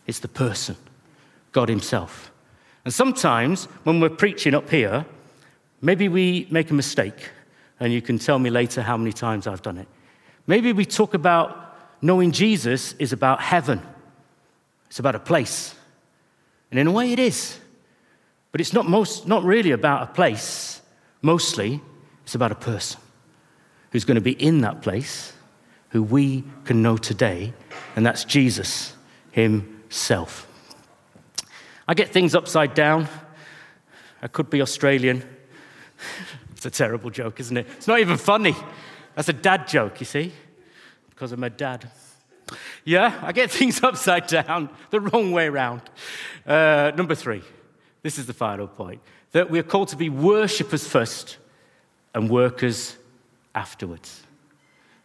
it's 0.07 0.21
the 0.21 0.29
person, 0.29 0.77
God 1.53 1.69
Himself. 1.69 2.31
And 2.85 2.93
sometimes 2.93 3.65
when 3.85 4.01
we're 4.01 4.11
preaching 4.11 4.55
up 4.55 4.69
here, 4.69 5.07
maybe 5.81 6.09
we 6.09 6.47
make 6.51 6.71
a 6.71 6.75
mistake, 6.75 7.31
and 7.81 7.93
you 7.93 8.03
can 8.03 8.19
tell 8.19 8.39
me 8.39 8.51
later 8.51 8.83
how 8.83 8.97
many 8.97 9.13
times 9.13 9.47
I've 9.47 9.63
done 9.63 9.79
it. 9.79 9.89
Maybe 10.47 10.73
we 10.73 10.85
talk 10.85 11.15
about 11.15 11.77
knowing 12.03 12.31
Jesus 12.31 12.93
is 12.95 13.13
about 13.13 13.41
heaven, 13.41 13.81
it's 14.89 14.99
about 14.99 15.15
a 15.15 15.21
place. 15.21 15.76
And 16.71 16.81
in 16.81 16.87
a 16.87 16.93
way, 16.93 17.13
it 17.13 17.19
is. 17.19 17.59
But 18.53 18.61
it's 18.61 18.73
not, 18.73 18.89
most, 18.89 19.27
not 19.27 19.45
really 19.45 19.71
about 19.71 20.03
a 20.03 20.07
place, 20.07 20.81
mostly, 21.23 21.81
it's 22.25 22.35
about 22.35 22.53
a 22.53 22.57
person 22.57 23.01
who's 23.91 24.05
going 24.05 24.17
to 24.17 24.21
be 24.21 24.33
in 24.33 24.63
that 24.63 24.83
place, 24.83 25.33
who 25.91 26.03
we 26.03 26.45
can 26.65 26.83
know 26.83 26.97
today, 26.97 27.53
and 27.95 28.05
that's 28.05 28.25
Jesus 28.25 28.95
Himself. 29.31 30.49
I 31.89 31.95
get 31.95 32.11
things 32.11 32.35
upside 32.35 32.75
down. 32.75 33.09
I 34.21 34.29
could 34.29 34.51
be 34.51 34.61
Australian. 34.61 35.23
it's 36.53 36.67
a 36.67 36.71
terrible 36.71 37.11
joke, 37.11 37.39
isn't 37.41 37.57
it? 37.57 37.67
It's 37.77 37.87
not 37.87 38.01
even 38.01 38.17
funny. 38.17 38.57
That's 39.15 39.29
a 39.29 39.33
dad 39.33 39.69
joke, 39.69 40.01
you 40.01 40.07
see, 40.07 40.33
because 41.11 41.33
I'm 41.33 41.45
a 41.45 41.51
dad. 41.51 41.89
Yeah, 42.87 43.19
I 43.21 43.33
get 43.33 43.51
things 43.59 43.83
upside 43.83 44.29
down, 44.29 44.71
the 44.91 45.01
wrong 45.01 45.33
way 45.33 45.49
around. 45.49 45.83
Uh, 46.47 46.93
number 46.97 47.17
three, 47.17 47.43
this 48.03 48.17
is 48.17 48.27
the 48.27 48.33
final 48.33 48.69
point 48.69 49.03
that 49.33 49.51
we're 49.51 49.65
called 49.65 49.89
to 49.89 49.97
be 49.97 50.09
worshippers 50.09 50.87
first 50.87 51.37
and 52.15 52.31
workers 52.31 52.97
afterwards. 53.55 54.23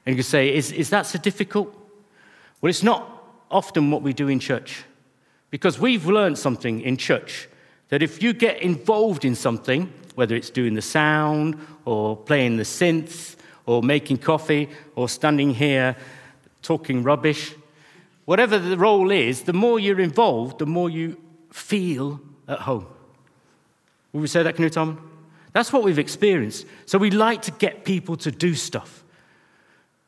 And 0.05 0.13
you 0.13 0.23
can 0.23 0.29
say, 0.29 0.53
is, 0.53 0.71
is 0.71 0.91
that 0.91 1.07
so 1.07 1.17
difficult? 1.17 1.75
Well, 2.61 2.69
it's 2.69 2.83
not 2.83 3.23
often 3.49 3.89
what 3.89 4.03
we 4.03 4.13
do 4.13 4.27
in 4.27 4.39
church. 4.39 4.83
Because 5.49 5.79
we've 5.79 6.05
learned 6.05 6.37
something 6.37 6.81
in 6.81 6.97
church 6.97 7.49
that 7.89 8.03
if 8.03 8.21
you 8.23 8.31
get 8.31 8.61
involved 8.61 9.25
in 9.25 9.35
something, 9.35 9.91
whether 10.15 10.35
it's 10.35 10.51
doing 10.51 10.75
the 10.75 10.81
sound 10.81 11.59
or 11.85 12.15
playing 12.15 12.57
the 12.57 12.63
synth 12.63 13.35
or 13.65 13.81
making 13.81 14.19
coffee 14.19 14.69
or 14.95 15.09
standing 15.09 15.53
here 15.53 15.97
talking 16.61 17.03
rubbish, 17.03 17.55
whatever 18.31 18.57
the 18.57 18.77
role 18.77 19.11
is, 19.11 19.43
the 19.43 19.53
more 19.53 19.77
you're 19.79 19.99
involved, 19.99 20.59
the 20.59 20.65
more 20.65 20.89
you 20.89 21.17
feel 21.51 22.19
at 22.47 22.59
home. 22.59 22.87
Will 24.13 24.21
we 24.21 24.27
say 24.27 24.41
that, 24.41 24.55
Knut 24.55 24.71
Tom? 24.71 25.09
That's 25.51 25.73
what 25.73 25.83
we've 25.83 25.99
experienced. 25.99 26.65
So 26.85 26.97
we 26.97 27.11
like 27.11 27.41
to 27.43 27.51
get 27.51 27.83
people 27.83 28.15
to 28.17 28.31
do 28.31 28.55
stuff. 28.55 29.03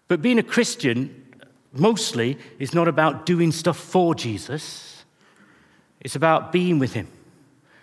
But 0.08 0.22
being 0.22 0.40
a 0.40 0.44
Christian, 0.44 1.36
mostly, 1.74 2.38
is 2.60 2.74
not 2.74 2.88
about 2.88 3.26
doing 3.26 3.52
stuff 3.52 3.78
for 3.78 4.16
Jesus 4.16 4.94
it's 6.04 6.16
about 6.16 6.52
being 6.52 6.80
with 6.80 6.94
Him 6.94 7.08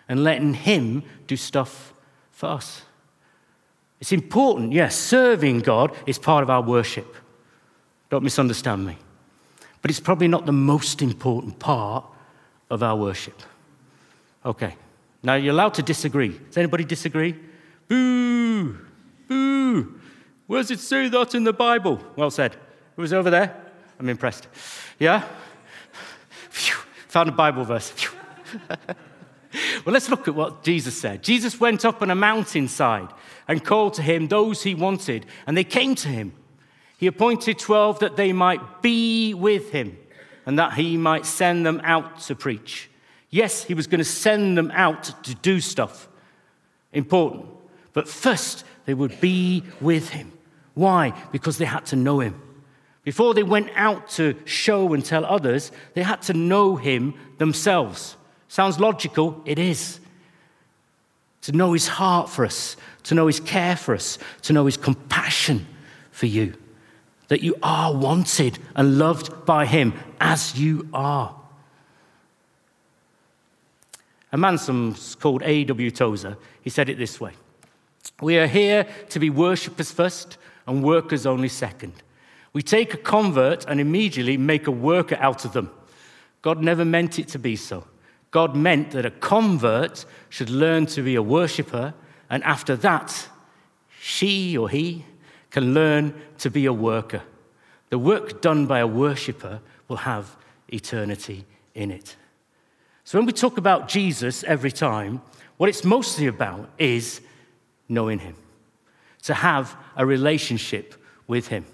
and 0.08 0.22
letting 0.22 0.54
Him 0.54 1.02
do 1.26 1.36
stuff 1.36 1.94
for 2.30 2.50
us. 2.50 2.82
It's 4.00 4.12
important, 4.12 4.72
yes, 4.72 4.96
serving 4.96 5.60
God 5.60 5.94
is 6.06 6.18
part 6.18 6.42
of 6.42 6.50
our 6.50 6.62
worship. 6.62 7.16
Don't 8.10 8.22
misunderstand 8.22 8.86
me. 8.86 8.98
But 9.82 9.90
it's 9.90 10.00
probably 10.00 10.28
not 10.28 10.46
the 10.46 10.52
most 10.52 11.02
important 11.02 11.58
part 11.58 12.04
of 12.68 12.82
our 12.82 12.96
worship. 12.96 13.42
Okay, 14.44 14.76
now 15.22 15.34
you're 15.34 15.52
allowed 15.52 15.74
to 15.74 15.82
disagree. 15.82 16.38
Does 16.48 16.56
anybody 16.56 16.84
disagree? 16.84 17.34
Boo! 17.88 18.78
Boo! 19.28 20.00
Where 20.46 20.60
does 20.60 20.70
it 20.70 20.80
say 20.80 21.08
that 21.08 21.34
in 21.34 21.44
the 21.44 21.52
Bible? 21.52 22.00
Well 22.16 22.30
said. 22.30 22.56
Who's 22.96 23.12
over 23.12 23.30
there? 23.30 23.56
I'm 23.98 24.08
impressed. 24.08 24.48
Yeah? 24.98 25.24
Phew. 26.50 26.76
Found 27.08 27.28
a 27.28 27.32
Bible 27.32 27.64
verse. 27.64 27.92
well, 28.68 29.92
let's 29.92 30.08
look 30.08 30.28
at 30.28 30.34
what 30.34 30.62
Jesus 30.62 31.00
said. 31.00 31.22
Jesus 31.22 31.60
went 31.60 31.84
up 31.84 32.02
on 32.02 32.10
a 32.10 32.14
mountainside 32.14 33.08
and 33.48 33.64
called 33.64 33.94
to 33.94 34.02
him 34.02 34.28
those 34.28 34.62
he 34.62 34.74
wanted, 34.74 35.26
and 35.46 35.56
they 35.56 35.64
came 35.64 35.94
to 35.96 36.08
him. 36.08 36.32
He 37.00 37.06
appointed 37.06 37.58
12 37.58 38.00
that 38.00 38.16
they 38.16 38.34
might 38.34 38.82
be 38.82 39.32
with 39.32 39.70
him 39.70 39.96
and 40.44 40.58
that 40.58 40.74
he 40.74 40.98
might 40.98 41.24
send 41.24 41.64
them 41.64 41.80
out 41.82 42.20
to 42.20 42.34
preach. 42.34 42.90
Yes, 43.30 43.64
he 43.64 43.72
was 43.72 43.86
going 43.86 44.00
to 44.00 44.04
send 44.04 44.58
them 44.58 44.70
out 44.74 45.04
to 45.24 45.34
do 45.36 45.60
stuff. 45.60 46.10
Important. 46.92 47.46
But 47.94 48.06
first, 48.06 48.64
they 48.84 48.92
would 48.92 49.18
be 49.18 49.64
with 49.80 50.10
him. 50.10 50.30
Why? 50.74 51.14
Because 51.32 51.56
they 51.56 51.64
had 51.64 51.86
to 51.86 51.96
know 51.96 52.20
him. 52.20 52.38
Before 53.02 53.32
they 53.32 53.44
went 53.44 53.70
out 53.76 54.10
to 54.10 54.36
show 54.44 54.92
and 54.92 55.02
tell 55.02 55.24
others, 55.24 55.72
they 55.94 56.02
had 56.02 56.20
to 56.22 56.34
know 56.34 56.76
him 56.76 57.14
themselves. 57.38 58.14
Sounds 58.48 58.78
logical? 58.78 59.40
It 59.46 59.58
is. 59.58 60.00
To 61.42 61.52
know 61.52 61.72
his 61.72 61.88
heart 61.88 62.28
for 62.28 62.44
us, 62.44 62.76
to 63.04 63.14
know 63.14 63.26
his 63.26 63.40
care 63.40 63.74
for 63.74 63.94
us, 63.94 64.18
to 64.42 64.52
know 64.52 64.66
his 64.66 64.76
compassion 64.76 65.66
for 66.10 66.26
you. 66.26 66.52
That 67.30 67.42
you 67.42 67.54
are 67.62 67.94
wanted 67.94 68.58
and 68.74 68.98
loved 68.98 69.46
by 69.46 69.64
him 69.64 69.94
as 70.20 70.58
you 70.58 70.88
are. 70.92 71.34
A 74.32 74.36
man 74.36 74.58
called 75.20 75.42
A.W. 75.44 75.90
Tozer, 75.92 76.36
he 76.60 76.70
said 76.70 76.88
it 76.88 76.98
this 76.98 77.20
way 77.20 77.32
We 78.20 78.36
are 78.38 78.48
here 78.48 78.84
to 79.10 79.18
be 79.20 79.30
worshippers 79.30 79.92
first 79.92 80.38
and 80.66 80.82
workers 80.82 81.24
only 81.24 81.48
second. 81.48 81.92
We 82.52 82.62
take 82.62 82.94
a 82.94 82.96
convert 82.96 83.64
and 83.66 83.80
immediately 83.80 84.36
make 84.36 84.66
a 84.66 84.72
worker 84.72 85.16
out 85.20 85.44
of 85.44 85.52
them. 85.52 85.70
God 86.42 86.60
never 86.60 86.84
meant 86.84 87.20
it 87.20 87.28
to 87.28 87.38
be 87.38 87.54
so. 87.54 87.86
God 88.32 88.56
meant 88.56 88.90
that 88.90 89.06
a 89.06 89.10
convert 89.12 90.04
should 90.30 90.50
learn 90.50 90.86
to 90.86 91.02
be 91.02 91.14
a 91.14 91.22
worshiper, 91.22 91.94
and 92.28 92.42
after 92.42 92.74
that, 92.74 93.28
she 94.00 94.58
or 94.58 94.68
he 94.68 95.04
can 95.50 95.74
learn 95.74 96.14
to 96.38 96.50
be 96.50 96.66
a 96.66 96.72
worker. 96.72 97.22
The 97.90 97.98
work 97.98 98.40
done 98.40 98.66
by 98.66 98.78
a 98.78 98.86
worshiper 98.86 99.60
will 99.88 99.98
have 99.98 100.36
eternity 100.68 101.44
in 101.74 101.90
it. 101.90 102.16
So, 103.04 103.18
when 103.18 103.26
we 103.26 103.32
talk 103.32 103.58
about 103.58 103.88
Jesus 103.88 104.44
every 104.44 104.70
time, 104.70 105.20
what 105.56 105.68
it's 105.68 105.84
mostly 105.84 106.26
about 106.26 106.70
is 106.78 107.20
knowing 107.88 108.20
him, 108.20 108.36
to 109.22 109.34
have 109.34 109.76
a 109.96 110.06
relationship 110.06 110.94
with 111.26 111.48
him. 111.48 111.66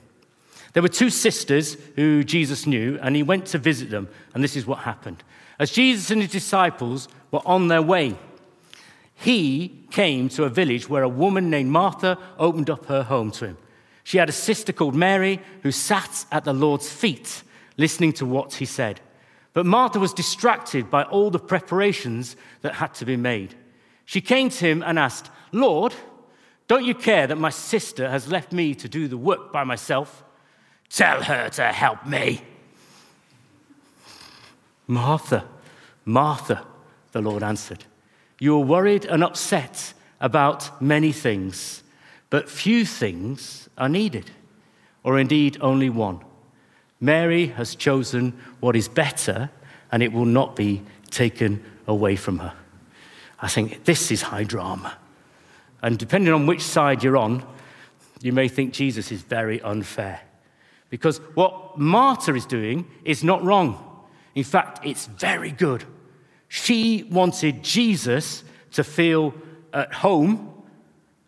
There 0.72 0.82
were 0.82 0.88
two 0.88 1.10
sisters 1.10 1.76
who 1.94 2.24
Jesus 2.24 2.66
knew, 2.66 2.98
and 3.00 3.14
he 3.14 3.22
went 3.22 3.46
to 3.46 3.58
visit 3.58 3.90
them, 3.90 4.08
and 4.34 4.42
this 4.42 4.56
is 4.56 4.66
what 4.66 4.80
happened. 4.80 5.22
As 5.58 5.70
Jesus 5.70 6.10
and 6.10 6.20
his 6.20 6.30
disciples 6.30 7.08
were 7.30 7.46
on 7.46 7.68
their 7.68 7.82
way, 7.82 8.16
he 9.14 9.84
came 9.90 10.28
to 10.30 10.44
a 10.44 10.50
village 10.50 10.88
where 10.88 11.02
a 11.02 11.08
woman 11.08 11.48
named 11.48 11.70
Martha 11.70 12.18
opened 12.38 12.68
up 12.68 12.86
her 12.86 13.02
home 13.02 13.30
to 13.32 13.46
him. 13.48 13.58
She 14.06 14.18
had 14.18 14.28
a 14.28 14.32
sister 14.32 14.72
called 14.72 14.94
Mary 14.94 15.40
who 15.64 15.72
sat 15.72 16.26
at 16.30 16.44
the 16.44 16.52
Lord's 16.52 16.88
feet 16.88 17.42
listening 17.76 18.12
to 18.12 18.24
what 18.24 18.54
he 18.54 18.64
said. 18.64 19.00
But 19.52 19.66
Martha 19.66 19.98
was 19.98 20.12
distracted 20.12 20.92
by 20.92 21.02
all 21.02 21.28
the 21.28 21.40
preparations 21.40 22.36
that 22.62 22.74
had 22.74 22.94
to 22.94 23.04
be 23.04 23.16
made. 23.16 23.56
She 24.04 24.20
came 24.20 24.48
to 24.48 24.64
him 24.64 24.84
and 24.86 24.96
asked, 24.96 25.28
Lord, 25.50 25.92
don't 26.68 26.84
you 26.84 26.94
care 26.94 27.26
that 27.26 27.34
my 27.34 27.50
sister 27.50 28.08
has 28.08 28.28
left 28.30 28.52
me 28.52 28.76
to 28.76 28.88
do 28.88 29.08
the 29.08 29.16
work 29.16 29.52
by 29.52 29.64
myself? 29.64 30.22
Tell 30.88 31.24
her 31.24 31.48
to 31.48 31.64
help 31.64 32.06
me. 32.06 32.42
Martha, 34.86 35.48
Martha, 36.04 36.64
the 37.10 37.22
Lord 37.22 37.42
answered, 37.42 37.84
you 38.38 38.54
are 38.54 38.64
worried 38.64 39.04
and 39.04 39.24
upset 39.24 39.94
about 40.20 40.80
many 40.80 41.10
things, 41.10 41.82
but 42.30 42.48
few 42.48 42.84
things 42.84 43.68
are 43.78 43.88
needed, 43.88 44.30
or 45.02 45.18
indeed 45.18 45.58
only 45.60 45.90
one. 45.90 46.20
Mary 47.00 47.48
has 47.48 47.74
chosen 47.74 48.38
what 48.60 48.74
is 48.74 48.88
better, 48.88 49.50
and 49.92 50.02
it 50.02 50.12
will 50.12 50.24
not 50.24 50.56
be 50.56 50.82
taken 51.10 51.62
away 51.86 52.16
from 52.16 52.38
her. 52.38 52.52
I 53.38 53.48
think 53.48 53.84
this 53.84 54.10
is 54.10 54.22
high 54.22 54.44
drama. 54.44 54.96
And 55.82 55.98
depending 55.98 56.32
on 56.32 56.46
which 56.46 56.62
side 56.62 57.04
you're 57.04 57.16
on, 57.18 57.44
you 58.22 58.32
may 58.32 58.48
think 58.48 58.72
Jesus 58.72 59.12
is 59.12 59.22
very 59.22 59.60
unfair. 59.60 60.20
Because 60.88 61.18
what 61.34 61.78
Martha 61.78 62.34
is 62.34 62.46
doing 62.46 62.86
is 63.04 63.22
not 63.22 63.44
wrong. 63.44 64.04
In 64.34 64.44
fact, 64.44 64.84
it's 64.84 65.06
very 65.06 65.50
good. 65.50 65.84
She 66.48 67.02
wanted 67.04 67.62
Jesus 67.62 68.42
to 68.72 68.84
feel 68.84 69.34
at 69.72 69.92
home, 69.92 70.52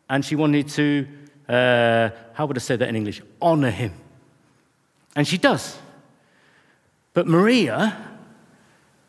and 0.09 0.25
she 0.25 0.37
wanted 0.37 0.68
to, 0.68 1.07
uh, 1.49 2.11
how 2.35 2.47
would 2.47 2.57
I 2.57 2.61
say 2.61 2.77
that 2.77 2.88
in 2.88 2.97
English? 2.97 3.23
Honor 3.40 3.71
him. 3.71 3.92
And 5.14 5.27
she 5.27 5.38
does. 5.38 5.79
But 7.12 7.27
Maria, 7.27 7.97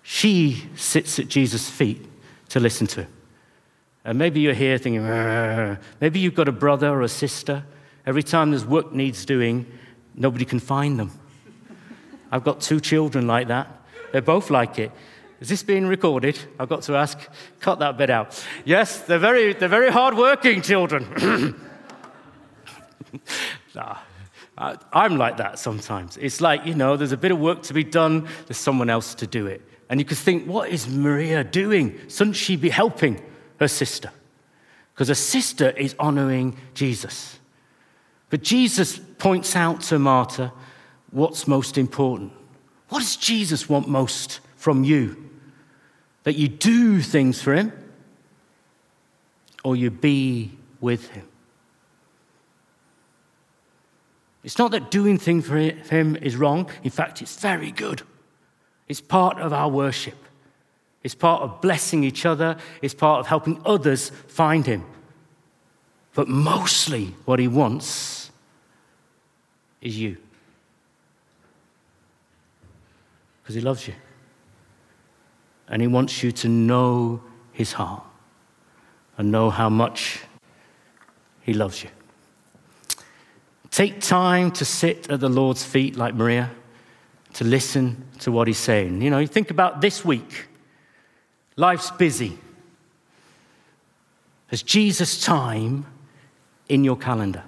she 0.02 0.66
sits 0.76 1.20
at 1.20 1.28
Jesus' 1.28 1.70
feet 1.70 2.06
to 2.50 2.60
listen 2.60 2.88
to 2.88 3.04
him. 3.04 3.14
And 4.04 4.18
maybe 4.18 4.40
you're 4.40 4.54
here 4.54 4.78
thinking, 4.78 5.04
maybe 6.02 6.20
you've 6.20 6.36
got 6.36 6.48
a 6.48 6.54
brother 6.54 6.90
or 6.90 7.02
a 7.02 7.10
sister. 7.10 7.64
Every 8.06 8.24
time 8.24 8.52
there's 8.52 8.66
work 8.66 8.94
needs 8.94 9.26
doing, 9.26 9.66
nobody 10.16 10.46
can 10.46 10.60
find 10.60 10.98
them. 10.98 11.12
I've 12.32 12.44
got 12.44 12.62
two 12.62 12.80
children 12.80 13.28
like 13.28 13.50
that. 13.50 13.68
They're 14.12 14.22
both 14.22 14.50
like 14.50 14.80
it. 14.80 14.92
Is 15.40 15.48
this 15.48 15.64
being 15.64 15.86
recorded? 15.86 16.38
I've 16.60 16.68
got 16.68 16.82
to 16.84 16.96
ask. 16.96 17.18
Cut 17.60 17.80
that 17.80 17.98
bit 17.98 18.10
out. 18.10 18.44
Yes, 18.66 19.02
they're 19.02 19.20
very, 19.20 19.54
they're 19.54 19.70
very 19.70 19.90
hard-working 19.90 20.62
children. 20.62 21.08
nah, 23.76 23.98
I'm 24.58 25.18
like 25.18 25.38
that 25.38 25.58
sometimes. 25.58 26.18
It's 26.18 26.42
like, 26.42 26.66
you 26.66 26.76
know, 26.76 26.98
there's 26.98 27.14
a 27.14 27.18
bit 27.18 27.32
of 27.32 27.40
work 27.40 27.64
to 27.64 27.74
be 27.74 27.86
done, 27.86 28.28
there's 28.48 28.58
someone 28.58 28.90
else 28.90 29.16
to 29.16 29.28
do 29.28 29.48
it. 29.48 29.62
And 29.90 30.00
you 30.00 30.06
could 30.06 30.18
think, 30.18 30.46
what 30.46 30.70
is 30.70 30.88
Maria 30.88 31.44
doing? 31.44 31.98
Shouldn't 32.10 32.36
she 32.36 32.58
be 32.58 32.70
helping 32.70 33.22
her 33.60 33.68
sister? 33.68 34.12
Because 34.94 35.08
her 35.08 35.16
sister 35.16 35.70
is 35.70 35.96
honoring 35.98 36.58
Jesus. 36.74 37.40
But 38.30 38.44
Jesus 38.44 39.00
points 39.18 39.56
out 39.56 39.82
to 39.84 39.98
Martha 39.98 40.52
what's 41.12 41.48
most 41.48 41.78
important. 41.78 42.34
What 42.90 43.00
does 43.00 43.16
Jesus 43.16 43.70
want 43.70 43.88
most 43.88 44.42
from 44.58 44.84
you? 44.84 45.29
That 46.24 46.36
you 46.36 46.48
do 46.48 47.02
things 47.02 47.42
for 47.42 47.54
Him 47.54 47.72
or 49.64 49.76
you 49.76 49.90
be 49.90 50.52
with 50.80 51.10
Him. 51.10 51.28
It's 54.44 54.58
not 54.58 54.72
that 54.72 54.90
doing 54.90 55.18
things 55.18 55.48
for 55.48 55.58
Him 55.58 56.16
is 56.16 56.36
wrong. 56.36 56.70
In 56.84 56.92
fact, 56.92 57.22
it's 57.22 57.40
very 57.40 57.72
good. 57.72 58.02
It's 58.88 59.02
part 59.02 59.38
of 59.40 59.54
our 59.54 59.70
worship. 59.70 60.16
It's 61.04 61.16
part 61.16 61.42
of 61.42 61.62
blessing 61.62 62.04
each 62.04 62.26
other. 62.26 62.58
It's 62.82 62.94
part 62.94 63.20
of 63.20 63.28
helping 63.28 63.62
others 63.66 64.10
find 64.28 64.66
Him. 64.66 64.86
But 66.14 66.28
mostly, 66.28 67.16
what 67.26 67.40
He 67.40 67.48
wants 67.48 68.32
is 69.82 69.98
you. 69.98 70.18
Because 73.42 73.56
He 73.56 73.62
loves 73.62 73.88
you 73.88 73.94
and 75.70 75.82
He 75.82 75.88
wants 75.88 76.24
you 76.24 76.32
to 76.34 76.48
know 76.48 77.22
His 77.52 77.74
heart 77.74 78.04
and 79.18 79.32
know 79.32 79.50
how 79.50 79.70
much 79.70 80.22
He 81.42 81.54
loves 81.54 81.84
you. 81.84 81.90
Take 83.72 84.02
time 84.02 84.52
to 84.52 84.66
sit 84.66 85.10
at 85.10 85.20
the 85.20 85.30
Lord's 85.30 85.64
feet 85.64 85.96
like 85.96 86.14
Maria, 86.16 86.52
to 87.34 87.44
listen 87.44 88.04
to 88.20 88.32
what 88.32 88.48
He's 88.48 88.58
saying. 88.58 89.02
You 89.02 89.10
know, 89.10 89.20
you 89.20 89.28
think 89.28 89.52
about 89.52 89.82
this 89.82 90.04
week. 90.04 90.48
Life's 91.56 91.92
busy. 91.92 92.38
Has 94.48 94.64
Jesus 94.64 95.24
time 95.24 95.86
in 96.68 96.84
your 96.84 96.98
calendar? 96.98 97.44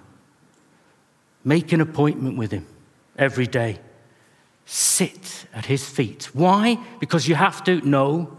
Make 1.43 1.71
an 1.71 1.81
appointment 1.81 2.37
with 2.37 2.51
Him 2.51 2.67
every 3.17 3.47
day 3.47 3.79
sit 4.71 5.40
at 5.53 5.65
his 5.65 5.87
feet. 5.87 6.29
Why? 6.33 6.77
Because 6.99 7.27
you 7.27 7.35
have 7.35 7.63
to? 7.65 7.81
No. 7.81 8.37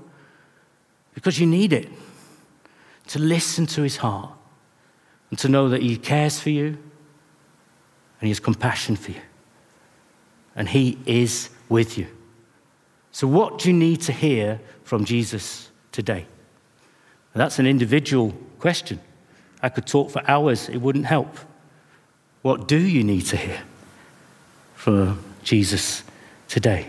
Because 1.14 1.38
you 1.38 1.46
need 1.46 1.72
it. 1.72 1.88
To 3.08 3.18
listen 3.18 3.66
to 3.66 3.82
his 3.82 3.98
heart 3.98 4.32
and 5.30 5.38
to 5.40 5.48
know 5.48 5.68
that 5.68 5.82
he 5.82 5.96
cares 5.96 6.40
for 6.40 6.50
you 6.50 6.66
and 6.66 6.78
he 8.20 8.28
has 8.28 8.40
compassion 8.40 8.96
for 8.96 9.10
you 9.10 9.20
and 10.54 10.68
he 10.68 10.98
is 11.06 11.50
with 11.68 11.98
you. 11.98 12.06
So, 13.10 13.26
what 13.26 13.58
do 13.58 13.68
you 13.68 13.76
need 13.76 14.00
to 14.02 14.12
hear 14.12 14.60
from 14.84 15.04
Jesus 15.04 15.70
today? 15.90 16.26
That's 17.34 17.58
an 17.58 17.66
individual 17.66 18.32
question. 18.58 19.00
I 19.62 19.68
could 19.68 19.86
talk 19.86 20.10
for 20.10 20.22
hours, 20.28 20.68
it 20.68 20.78
wouldn't 20.78 21.06
help. 21.06 21.36
What 22.42 22.68
do 22.68 22.78
you 22.78 23.04
need 23.04 23.22
to 23.26 23.36
hear 23.36 23.60
from 24.82 25.22
Jesus 25.44 26.02
today. 26.48 26.86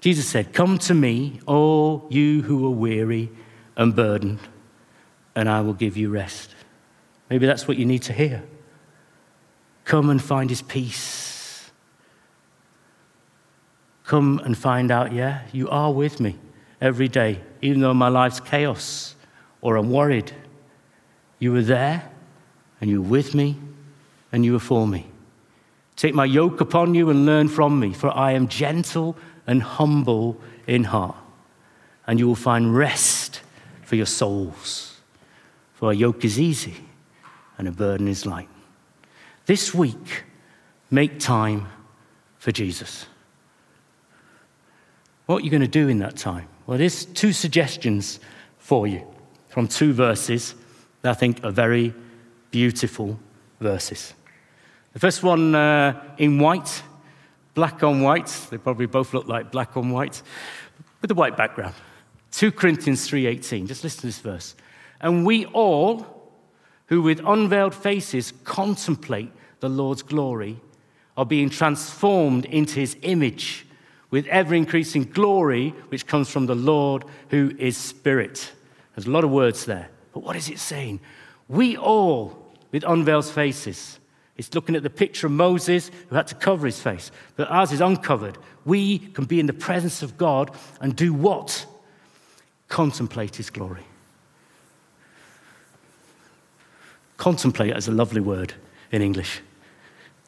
Jesus 0.00 0.28
said, 0.28 0.52
Come 0.52 0.78
to 0.78 0.94
me, 0.94 1.40
all 1.46 2.06
you 2.10 2.42
who 2.42 2.66
are 2.66 2.70
weary 2.70 3.30
and 3.76 3.94
burdened, 3.94 4.40
and 5.34 5.48
I 5.48 5.60
will 5.60 5.74
give 5.74 5.96
you 5.96 6.10
rest. 6.10 6.54
Maybe 7.30 7.46
that's 7.46 7.68
what 7.68 7.76
you 7.76 7.84
need 7.84 8.02
to 8.02 8.12
hear. 8.12 8.44
Come 9.84 10.10
and 10.10 10.22
find 10.22 10.50
his 10.50 10.62
peace. 10.62 11.70
Come 14.04 14.40
and 14.44 14.56
find 14.56 14.90
out, 14.90 15.12
yeah, 15.12 15.42
you 15.52 15.68
are 15.68 15.92
with 15.92 16.20
me 16.20 16.38
every 16.80 17.08
day, 17.08 17.40
even 17.60 17.80
though 17.80 17.92
my 17.92 18.08
life's 18.08 18.40
chaos 18.40 19.14
or 19.60 19.76
I'm 19.76 19.90
worried. 19.90 20.32
You 21.38 21.52
were 21.52 21.62
there, 21.62 22.10
and 22.80 22.88
you 22.88 23.02
were 23.02 23.08
with 23.08 23.34
me, 23.34 23.56
and 24.32 24.44
you 24.44 24.52
were 24.52 24.58
for 24.58 24.86
me. 24.86 25.06
Take 25.96 26.14
my 26.14 26.24
yoke 26.24 26.60
upon 26.60 26.94
you 26.94 27.10
and 27.10 27.26
learn 27.26 27.48
from 27.48 27.78
me, 27.80 27.92
for 27.92 28.16
I 28.16 28.32
am 28.32 28.48
gentle 28.48 29.16
and 29.48 29.62
humble 29.62 30.36
in 30.68 30.84
heart, 30.84 31.16
and 32.06 32.20
you 32.20 32.28
will 32.28 32.36
find 32.36 32.76
rest 32.76 33.40
for 33.82 33.96
your 33.96 34.06
souls. 34.06 35.00
For 35.72 35.90
a 35.90 35.94
yoke 35.94 36.24
is 36.24 36.38
easy 36.38 36.74
and 37.56 37.66
a 37.66 37.72
burden 37.72 38.06
is 38.06 38.26
light. 38.26 38.48
This 39.46 39.74
week, 39.74 40.24
make 40.90 41.18
time 41.18 41.66
for 42.38 42.52
Jesus. 42.52 43.06
What 45.26 45.42
are 45.42 45.44
you 45.44 45.50
going 45.50 45.62
to 45.62 45.68
do 45.68 45.88
in 45.88 45.98
that 45.98 46.16
time? 46.16 46.48
Well, 46.66 46.78
there's 46.78 47.06
two 47.06 47.32
suggestions 47.32 48.20
for 48.58 48.86
you 48.86 49.06
from 49.48 49.66
two 49.66 49.92
verses 49.92 50.54
that 51.02 51.10
I 51.10 51.14
think 51.14 51.42
are 51.42 51.50
very 51.50 51.94
beautiful 52.50 53.18
verses. 53.60 54.12
The 54.92 54.98
first 54.98 55.22
one 55.22 55.54
uh, 55.54 56.00
in 56.18 56.38
white, 56.38 56.82
black 57.58 57.82
on 57.82 58.02
white. 58.02 58.28
They 58.50 58.56
probably 58.56 58.86
both 58.86 59.12
look 59.12 59.26
like 59.26 59.50
black 59.50 59.76
on 59.76 59.90
white, 59.90 60.22
with 61.02 61.10
a 61.10 61.14
white 61.14 61.36
background. 61.36 61.74
2 62.30 62.52
Corinthians 62.52 63.08
3:18. 63.08 63.66
Just 63.66 63.82
listen 63.82 64.02
to 64.02 64.06
this 64.06 64.20
verse. 64.20 64.54
And 65.00 65.26
we 65.26 65.44
all 65.46 66.06
who 66.86 67.02
with 67.02 67.20
unveiled 67.26 67.74
faces 67.74 68.32
contemplate 68.44 69.32
the 69.58 69.68
Lord's 69.68 70.04
glory 70.04 70.60
are 71.16 71.26
being 71.26 71.50
transformed 71.50 72.44
into 72.44 72.78
his 72.78 72.96
image 73.02 73.66
with 74.12 74.24
ever 74.28 74.54
increasing 74.54 75.02
glory 75.02 75.74
which 75.88 76.06
comes 76.06 76.30
from 76.30 76.46
the 76.46 76.54
Lord 76.54 77.04
who 77.30 77.52
is 77.58 77.76
spirit. 77.76 78.52
There's 78.94 79.08
a 79.08 79.10
lot 79.10 79.24
of 79.24 79.30
words 79.30 79.64
there. 79.64 79.88
But 80.14 80.22
what 80.22 80.36
is 80.36 80.48
it 80.48 80.60
saying? 80.60 81.00
We 81.48 81.76
all 81.76 82.52
with 82.70 82.84
unveiled 82.84 83.26
faces 83.26 83.98
it's 84.38 84.54
looking 84.54 84.76
at 84.76 84.84
the 84.84 84.90
picture 84.90 85.26
of 85.26 85.32
Moses 85.32 85.90
who 86.08 86.16
had 86.16 86.28
to 86.28 86.36
cover 86.36 86.64
his 86.64 86.80
face, 86.80 87.10
but 87.36 87.50
ours 87.50 87.72
is 87.72 87.80
uncovered. 87.80 88.38
We 88.64 88.98
can 88.98 89.24
be 89.24 89.40
in 89.40 89.46
the 89.46 89.52
presence 89.52 90.00
of 90.02 90.16
God 90.16 90.52
and 90.80 90.94
do 90.94 91.12
what? 91.12 91.66
Contemplate 92.68 93.34
his 93.36 93.50
glory. 93.50 93.82
Contemplate 97.16 97.76
is 97.76 97.88
a 97.88 97.92
lovely 97.92 98.20
word 98.20 98.54
in 98.92 99.02
English. 99.02 99.40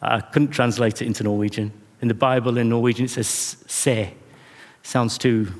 I 0.02 0.20
couldn't 0.20 0.50
translate 0.50 1.00
it 1.00 1.06
into 1.06 1.22
Norwegian. 1.22 1.72
In 2.02 2.08
the 2.08 2.14
Bible, 2.14 2.58
in 2.58 2.68
Norwegian, 2.68 3.04
it 3.04 3.10
says 3.10 3.28
se. 3.28 4.14
Sounds 4.82 5.18
too 5.18 5.52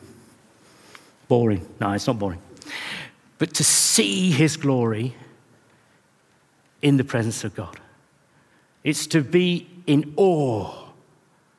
boring. 1.29 1.65
No, 1.81 1.93
it's 1.93 2.07
not 2.07 2.19
boring. 2.19 2.43
But 3.39 3.55
to 3.55 3.65
see 3.65 4.33
his 4.33 4.57
glory 4.57 5.15
in 6.83 6.97
the 6.97 7.05
presence 7.05 7.45
of 7.45 7.55
God. 7.55 7.79
It's 8.83 9.07
to 9.09 9.23
be 9.23 9.69
in 9.87 10.15
awe 10.17 10.73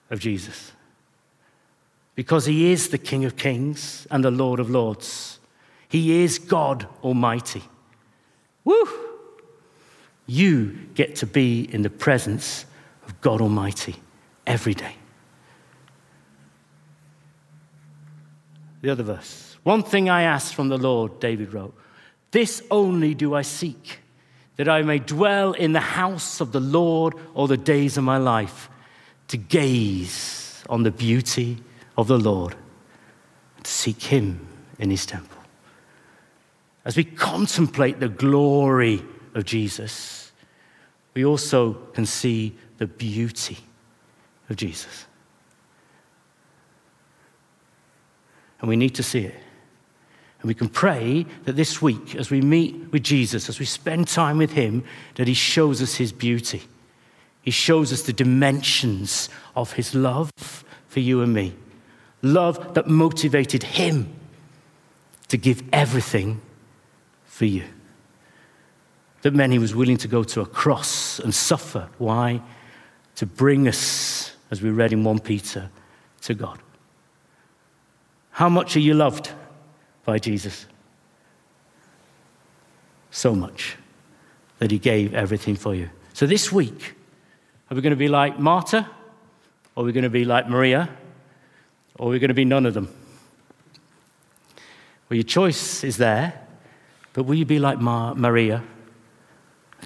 of 0.09 0.19
Jesus 0.19 0.71
because 2.15 2.45
he 2.45 2.71
is 2.71 2.89
the 2.89 2.97
King 2.97 3.25
of 3.25 3.35
Kings 3.35 4.07
and 4.11 4.23
the 4.23 4.31
Lord 4.31 4.59
of 4.59 4.69
Lords. 4.69 5.39
He 5.87 6.23
is 6.23 6.39
God 6.39 6.87
Almighty. 7.03 7.63
Woo! 8.63 8.87
You 10.27 10.77
get 10.93 11.15
to 11.17 11.25
be 11.25 11.67
in 11.73 11.81
the 11.81 11.89
presence 11.89 12.65
of 13.05 13.19
God 13.21 13.41
Almighty 13.41 13.95
every 14.45 14.73
day. 14.73 14.95
The 18.81 18.89
other 18.89 19.03
verse. 19.03 19.57
One 19.63 19.83
thing 19.83 20.09
I 20.09 20.23
ask 20.23 20.53
from 20.53 20.69
the 20.69 20.77
Lord, 20.77 21.19
David 21.19 21.53
wrote, 21.53 21.75
This 22.31 22.63
only 22.71 23.13
do 23.13 23.35
I 23.35 23.43
seek, 23.43 23.99
that 24.57 24.69
I 24.69 24.81
may 24.81 24.99
dwell 24.99 25.53
in 25.53 25.71
the 25.71 25.79
house 25.79 26.41
of 26.41 26.51
the 26.51 26.59
Lord 26.59 27.15
all 27.33 27.47
the 27.47 27.57
days 27.57 27.97
of 27.97 28.03
my 28.03 28.17
life, 28.17 28.69
to 29.29 29.37
gaze 29.37 30.63
on 30.69 30.83
the 30.83 30.91
beauty 30.91 31.57
of 31.97 32.07
the 32.07 32.19
Lord, 32.19 32.55
to 33.63 33.71
seek 33.71 34.03
him 34.03 34.47
in 34.77 34.89
his 34.89 35.05
temple. 35.05 35.37
As 36.83 36.97
we 36.97 37.03
contemplate 37.03 37.99
the 37.99 38.09
glory 38.09 39.03
of 39.35 39.45
Jesus, 39.45 40.31
we 41.13 41.25
also 41.25 41.73
can 41.93 42.05
see 42.05 42.55
the 42.77 42.87
beauty 42.87 43.57
of 44.49 44.55
Jesus. 44.55 45.05
And 48.59 48.69
we 48.69 48.75
need 48.75 48.95
to 48.95 49.03
see 49.03 49.25
it. 49.25 49.35
And 50.41 50.47
we 50.47 50.55
can 50.55 50.69
pray 50.69 51.25
that 51.45 51.55
this 51.55 51.81
week, 51.81 52.15
as 52.15 52.31
we 52.31 52.41
meet 52.41 52.91
with 52.91 53.03
Jesus, 53.03 53.47
as 53.47 53.59
we 53.59 53.65
spend 53.65 54.07
time 54.07 54.39
with 54.39 54.53
Him, 54.53 54.83
that 55.15 55.27
He 55.27 55.35
shows 55.35 55.81
us 55.83 55.95
His 55.95 56.11
beauty. 56.11 56.63
He 57.43 57.51
shows 57.51 57.93
us 57.93 58.01
the 58.01 58.13
dimensions 58.13 59.29
of 59.55 59.73
His 59.73 59.93
love 59.93 60.31
for 60.87 60.99
you 60.99 61.21
and 61.21 61.31
me. 61.31 61.53
Love 62.23 62.73
that 62.73 62.87
motivated 62.87 63.61
Him 63.61 64.11
to 65.27 65.37
give 65.37 65.63
everything 65.71 66.41
for 67.25 67.45
you. 67.45 67.65
That 69.21 69.35
meant 69.35 69.53
He 69.53 69.59
was 69.59 69.75
willing 69.75 69.97
to 69.97 70.07
go 70.07 70.23
to 70.23 70.41
a 70.41 70.45
cross 70.47 71.19
and 71.19 71.35
suffer. 71.35 71.87
Why? 71.99 72.41
To 73.17 73.27
bring 73.27 73.67
us, 73.67 74.35
as 74.49 74.63
we 74.63 74.71
read 74.71 74.91
in 74.91 75.03
1 75.03 75.19
Peter, 75.19 75.69
to 76.21 76.33
God. 76.33 76.59
How 78.31 78.49
much 78.49 78.75
are 78.75 78.79
you 78.79 78.95
loved? 78.95 79.31
By 80.05 80.19
Jesus. 80.19 80.65
So 83.11 83.35
much 83.35 83.75
that 84.59 84.71
he 84.71 84.79
gave 84.79 85.13
everything 85.13 85.55
for 85.55 85.75
you. 85.75 85.89
So 86.13 86.25
this 86.25 86.51
week, 86.51 86.95
are 87.69 87.75
we 87.75 87.81
going 87.81 87.91
to 87.91 87.97
be 87.97 88.07
like 88.07 88.39
Martha? 88.39 88.89
Or 89.75 89.83
are 89.83 89.85
we 89.85 89.91
going 89.91 90.03
to 90.03 90.09
be 90.09 90.25
like 90.25 90.49
Maria? 90.49 90.89
Or 91.97 92.07
are 92.07 92.11
we 92.11 92.19
going 92.19 92.29
to 92.29 92.33
be 92.33 92.45
none 92.45 92.65
of 92.65 92.73
them? 92.73 92.89
Well, 95.09 95.15
your 95.15 95.23
choice 95.23 95.83
is 95.83 95.97
there, 95.97 96.47
but 97.13 97.23
will 97.23 97.35
you 97.35 97.45
be 97.45 97.59
like 97.59 97.79
Mar- 97.79 98.15
Maria? 98.15 98.63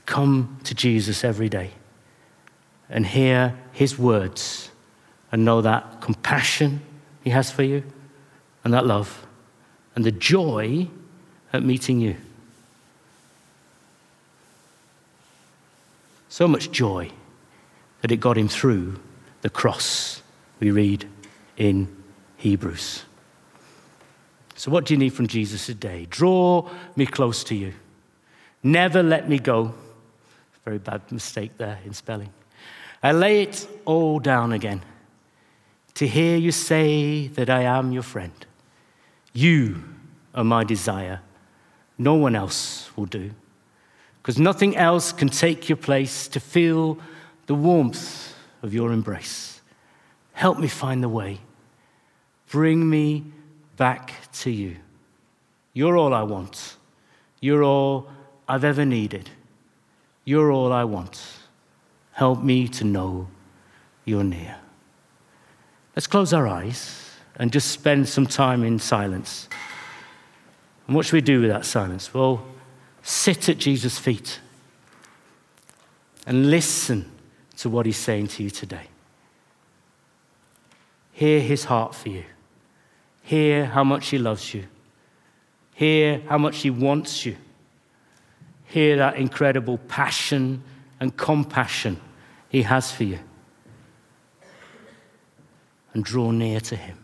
Come 0.06 0.60
to 0.66 0.76
Jesus 0.76 1.24
every 1.24 1.50
day 1.50 1.72
and 2.90 3.06
hear 3.06 3.58
his 3.72 3.98
words 3.98 4.70
and 5.32 5.44
know 5.44 5.62
that 5.62 6.02
compassion 6.02 6.82
he 7.24 7.32
has 7.32 7.50
for 7.50 7.64
you 7.64 7.84
and 8.64 8.74
that 8.74 8.86
love 8.86 9.26
and 9.96 10.04
the 10.04 10.12
joy 10.12 10.88
at 11.54 11.64
meeting 11.64 12.00
you. 12.00 12.16
So 16.30 16.48
much 16.48 16.70
joy 16.72 17.12
that 18.02 18.12
it 18.12 18.18
got 18.18 18.38
him 18.38 18.50
through 18.50 19.00
the 19.42 19.50
cross, 19.50 20.22
we 20.60 20.70
read 20.70 21.08
in 21.58 21.88
Hebrews. 22.38 23.04
So, 24.56 24.72
what 24.72 24.86
do 24.86 24.94
you 24.94 24.98
need 24.98 25.14
from 25.14 25.28
Jesus 25.28 25.66
today? 25.66 26.08
Draw 26.10 26.70
me 26.96 27.06
close 27.06 27.44
to 27.46 27.56
you. 27.56 27.74
Never 28.64 29.04
let 29.04 29.30
me 29.30 29.38
go. 29.38 29.74
Very 30.64 30.80
bad 30.80 31.02
mistake 31.12 31.58
there 31.58 31.80
in 31.86 31.94
spelling. 31.94 32.32
I 33.04 33.12
lay 33.12 33.44
it 33.44 33.68
all 33.86 34.20
down 34.20 34.52
again 34.52 34.82
to 35.94 36.08
hear 36.08 36.38
you 36.38 36.52
say 36.52 37.28
that 37.28 37.50
I 37.50 37.64
am 37.64 37.92
your 37.92 38.04
friend. 38.04 38.34
You 39.36 39.84
are 40.34 40.46
my 40.46 40.64
desire. 40.64 41.20
No 41.98 42.16
one 42.16 42.36
else 42.36 42.90
will 42.96 43.06
do. 43.06 43.32
Because 44.22 44.40
nothing 44.40 44.78
else 44.78 45.12
can 45.12 45.28
take 45.28 45.68
your 45.68 45.76
place 45.76 46.30
to 46.30 46.40
feel 46.40 46.98
the 47.46 47.54
warmth 47.54 48.34
of 48.64 48.74
your 48.74 48.94
embrace. 48.94 49.62
Help 50.32 50.58
me 50.58 50.70
find 50.70 51.04
the 51.04 51.10
way. 51.10 51.40
Bring 52.50 52.90
me 52.90 53.26
back 53.76 54.14
to 54.40 54.50
you. 54.50 54.78
You're 55.74 55.98
all 55.98 56.14
I 56.14 56.24
want. 56.24 56.78
You're 57.42 57.64
all 57.64 58.08
I've 58.48 58.64
ever 58.64 58.86
needed. 58.86 59.30
You're 60.24 60.50
all 60.50 60.72
I 60.72 60.86
want. 60.86 61.22
Help 62.14 62.42
me 62.42 62.70
to 62.70 62.86
know 62.86 63.28
you're 64.06 64.24
near. 64.24 64.56
Let's 65.94 66.08
close 66.08 66.32
our 66.32 66.48
eyes 66.48 67.05
and 67.38 67.52
just 67.52 67.72
spend 67.72 68.08
some 68.08 68.26
time 68.26 68.64
in 68.64 68.80
silence. 68.80 69.50
And 70.88 70.96
what 70.96 71.06
should 71.06 71.14
we 71.14 71.22
do 71.22 71.42
with 71.42 71.50
that 71.50 71.66
silence? 71.66 72.14
Well, 72.14 72.46
sit 73.02 73.50
at 73.50 73.58
Jesus' 73.58 73.98
feet 73.98 74.40
and 76.26 76.50
listen 76.50 77.12
to 77.58 77.70
what 77.70 77.86
he's 77.86 77.98
saying 77.98 78.28
to 78.28 78.44
you 78.44 78.50
today. 78.50 78.88
Hear 81.14 81.40
his 81.40 81.66
heart 81.66 81.96
for 81.96 82.10
you. 82.10 82.26
Hear 83.24 83.66
how 83.66 83.84
much 83.84 84.10
he 84.10 84.18
loves 84.18 84.54
you. 84.54 84.66
Hear 85.74 86.22
how 86.28 86.38
much 86.38 86.58
he 86.58 86.70
wants 86.70 87.26
you. 87.26 87.36
Hear 88.66 88.98
that 88.98 89.16
incredible 89.16 89.78
passion 89.78 90.64
and 91.00 91.16
compassion 91.16 92.00
he 92.50 92.64
has 92.64 92.92
for 92.92 93.04
you. 93.04 93.20
And 95.94 96.04
draw 96.04 96.32
near 96.32 96.60
to 96.62 96.76
him. 96.76 96.98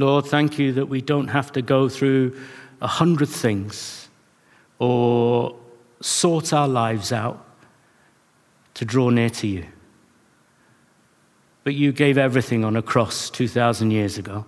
Lord, 0.00 0.24
thank 0.24 0.58
you 0.58 0.72
that 0.72 0.86
we 0.86 1.02
don't 1.02 1.28
have 1.28 1.52
to 1.52 1.62
go 1.62 1.88
through 1.88 2.34
a 2.80 2.86
hundred 2.86 3.28
things 3.28 4.08
or 4.78 5.54
sort 6.00 6.54
our 6.54 6.66
lives 6.66 7.12
out 7.12 7.44
to 8.74 8.86
draw 8.86 9.10
near 9.10 9.28
to 9.28 9.46
you. 9.46 9.66
But 11.64 11.74
you 11.74 11.92
gave 11.92 12.16
everything 12.16 12.64
on 12.64 12.76
a 12.76 12.82
cross 12.82 13.28
2,000 13.28 13.90
years 13.90 14.16
ago 14.16 14.46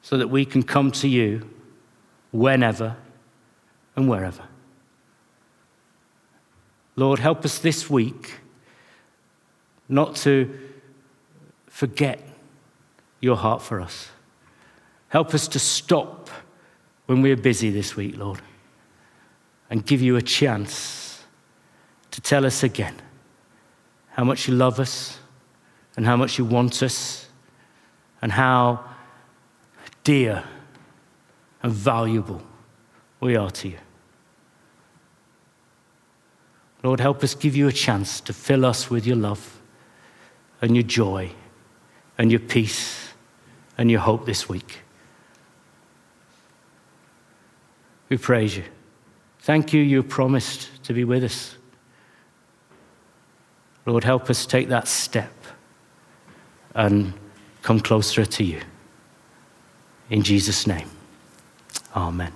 so 0.00 0.16
that 0.16 0.28
we 0.28 0.46
can 0.46 0.62
come 0.62 0.90
to 0.92 1.08
you 1.08 1.46
whenever 2.32 2.96
and 3.96 4.08
wherever. 4.08 4.44
Lord, 6.96 7.18
help 7.18 7.44
us 7.44 7.58
this 7.58 7.90
week 7.90 8.40
not 9.90 10.16
to 10.16 10.58
forget 11.66 12.26
your 13.20 13.36
heart 13.36 13.60
for 13.60 13.78
us. 13.80 14.08
Help 15.08 15.34
us 15.34 15.48
to 15.48 15.58
stop 15.58 16.30
when 17.06 17.22
we're 17.22 17.36
busy 17.36 17.70
this 17.70 17.96
week, 17.96 18.16
Lord, 18.16 18.40
and 19.70 19.84
give 19.84 20.02
you 20.02 20.16
a 20.16 20.22
chance 20.22 21.24
to 22.10 22.20
tell 22.20 22.44
us 22.44 22.62
again 22.62 22.94
how 24.10 24.24
much 24.24 24.48
you 24.48 24.54
love 24.54 24.78
us 24.78 25.18
and 25.96 26.04
how 26.04 26.16
much 26.16 26.38
you 26.38 26.44
want 26.44 26.82
us 26.82 27.26
and 28.20 28.32
how 28.32 28.84
dear 30.04 30.44
and 31.62 31.72
valuable 31.72 32.42
we 33.20 33.36
are 33.36 33.50
to 33.50 33.68
you. 33.68 33.78
Lord, 36.82 37.00
help 37.00 37.24
us 37.24 37.34
give 37.34 37.56
you 37.56 37.66
a 37.66 37.72
chance 37.72 38.20
to 38.22 38.32
fill 38.32 38.64
us 38.64 38.90
with 38.90 39.06
your 39.06 39.16
love 39.16 39.60
and 40.60 40.76
your 40.76 40.84
joy 40.84 41.32
and 42.18 42.30
your 42.30 42.40
peace 42.40 43.08
and 43.76 43.90
your 43.90 44.00
hope 44.00 44.26
this 44.26 44.48
week. 44.48 44.82
We 48.08 48.16
praise 48.16 48.56
you. 48.56 48.64
Thank 49.40 49.72
you, 49.72 49.82
you 49.82 50.02
promised 50.02 50.82
to 50.84 50.94
be 50.94 51.04
with 51.04 51.24
us. 51.24 51.56
Lord, 53.84 54.04
help 54.04 54.30
us 54.30 54.46
take 54.46 54.68
that 54.68 54.88
step 54.88 55.32
and 56.74 57.12
come 57.62 57.80
closer 57.80 58.24
to 58.24 58.44
you. 58.44 58.60
In 60.10 60.22
Jesus' 60.22 60.66
name, 60.66 60.88
amen. 61.94 62.32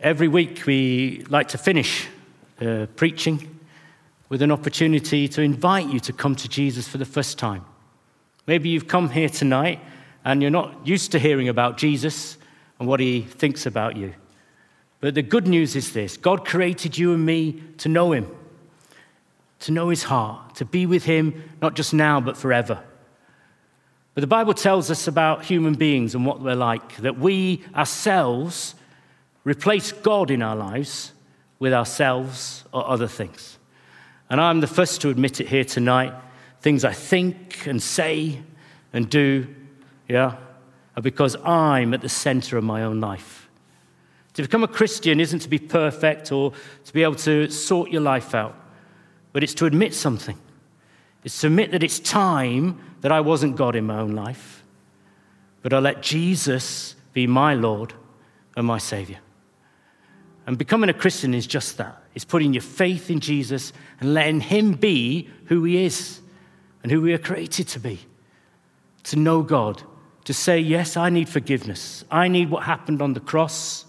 Every 0.00 0.28
week 0.28 0.64
we 0.66 1.24
like 1.28 1.48
to 1.48 1.58
finish 1.58 2.06
uh, 2.60 2.86
preaching 2.94 3.58
with 4.28 4.42
an 4.42 4.52
opportunity 4.52 5.26
to 5.28 5.42
invite 5.42 5.88
you 5.88 5.98
to 6.00 6.12
come 6.12 6.36
to 6.36 6.48
Jesus 6.48 6.86
for 6.86 6.98
the 6.98 7.04
first 7.04 7.38
time. 7.38 7.64
Maybe 8.46 8.68
you've 8.68 8.86
come 8.86 9.10
here 9.10 9.28
tonight 9.28 9.80
and 10.24 10.40
you're 10.40 10.50
not 10.50 10.86
used 10.86 11.10
to 11.12 11.18
hearing 11.18 11.48
about 11.48 11.78
Jesus 11.78 12.36
and 12.78 12.88
what 12.88 13.00
he 13.00 13.22
thinks 13.22 13.66
about 13.66 13.96
you. 13.96 14.14
But 15.00 15.14
the 15.14 15.22
good 15.22 15.46
news 15.46 15.76
is 15.76 15.92
this 15.92 16.16
God 16.16 16.44
created 16.44 16.96
you 16.96 17.12
and 17.12 17.24
me 17.24 17.62
to 17.78 17.88
know 17.88 18.12
him, 18.12 18.30
to 19.60 19.72
know 19.72 19.88
his 19.88 20.04
heart, 20.04 20.56
to 20.56 20.64
be 20.64 20.86
with 20.86 21.04
him 21.04 21.42
not 21.60 21.74
just 21.74 21.94
now, 21.94 22.20
but 22.20 22.36
forever. 22.36 22.82
But 24.14 24.22
the 24.22 24.26
Bible 24.26 24.54
tells 24.54 24.90
us 24.90 25.06
about 25.06 25.44
human 25.44 25.74
beings 25.74 26.14
and 26.14 26.24
what 26.24 26.40
we're 26.40 26.54
like, 26.54 26.96
that 26.96 27.18
we 27.18 27.62
ourselves 27.74 28.74
replace 29.44 29.92
God 29.92 30.30
in 30.30 30.42
our 30.42 30.56
lives 30.56 31.12
with 31.58 31.72
ourselves 31.72 32.64
or 32.72 32.88
other 32.88 33.06
things. 33.06 33.58
And 34.28 34.40
I'm 34.40 34.60
the 34.60 34.66
first 34.66 35.02
to 35.02 35.10
admit 35.10 35.40
it 35.40 35.48
here 35.48 35.64
tonight. 35.64 36.14
Things 36.60 36.84
I 36.84 36.92
think 36.92 37.66
and 37.66 37.80
say 37.82 38.40
and 38.92 39.08
do, 39.08 39.46
yeah, 40.08 40.36
are 40.96 41.02
because 41.02 41.36
I'm 41.44 41.92
at 41.94 42.00
the 42.00 42.08
center 42.08 42.56
of 42.56 42.64
my 42.64 42.82
own 42.82 43.00
life. 43.00 43.48
To 44.34 44.42
become 44.42 44.64
a 44.64 44.68
Christian 44.68 45.20
isn't 45.20 45.40
to 45.40 45.48
be 45.48 45.58
perfect 45.58 46.30
or 46.30 46.52
to 46.84 46.92
be 46.92 47.02
able 47.02 47.14
to 47.16 47.50
sort 47.50 47.90
your 47.90 48.02
life 48.02 48.34
out, 48.34 48.54
but 49.32 49.42
it's 49.42 49.54
to 49.54 49.66
admit 49.66 49.94
something. 49.94 50.38
It's 51.24 51.40
to 51.40 51.46
admit 51.48 51.70
that 51.72 51.82
it's 51.82 51.98
time 51.98 52.78
that 53.00 53.12
I 53.12 53.20
wasn't 53.20 53.56
God 53.56 53.76
in 53.76 53.84
my 53.86 53.98
own 53.98 54.12
life, 54.12 54.62
but 55.62 55.72
I 55.72 55.78
let 55.78 56.02
Jesus 56.02 56.94
be 57.12 57.26
my 57.26 57.54
Lord 57.54 57.94
and 58.56 58.66
my 58.66 58.78
Savior. 58.78 59.18
And 60.46 60.56
becoming 60.56 60.90
a 60.90 60.94
Christian 60.94 61.34
is 61.34 61.46
just 61.46 61.76
that 61.78 62.00
it's 62.14 62.24
putting 62.24 62.54
your 62.54 62.62
faith 62.62 63.10
in 63.10 63.20
Jesus 63.20 63.72
and 64.00 64.14
letting 64.14 64.40
Him 64.40 64.72
be 64.74 65.28
who 65.46 65.64
He 65.64 65.84
is 65.84 66.20
and 66.82 66.92
who 66.92 67.00
we 67.00 67.12
are 67.12 67.18
created 67.18 67.68
to 67.68 67.80
be. 67.80 68.00
To 69.04 69.16
know 69.16 69.42
God, 69.42 69.82
to 70.26 70.34
say, 70.34 70.58
Yes, 70.58 70.96
I 70.96 71.08
need 71.08 71.28
forgiveness. 71.28 72.04
I 72.10 72.28
need 72.28 72.50
what 72.50 72.64
happened 72.64 73.00
on 73.00 73.14
the 73.14 73.20
cross. 73.20 73.86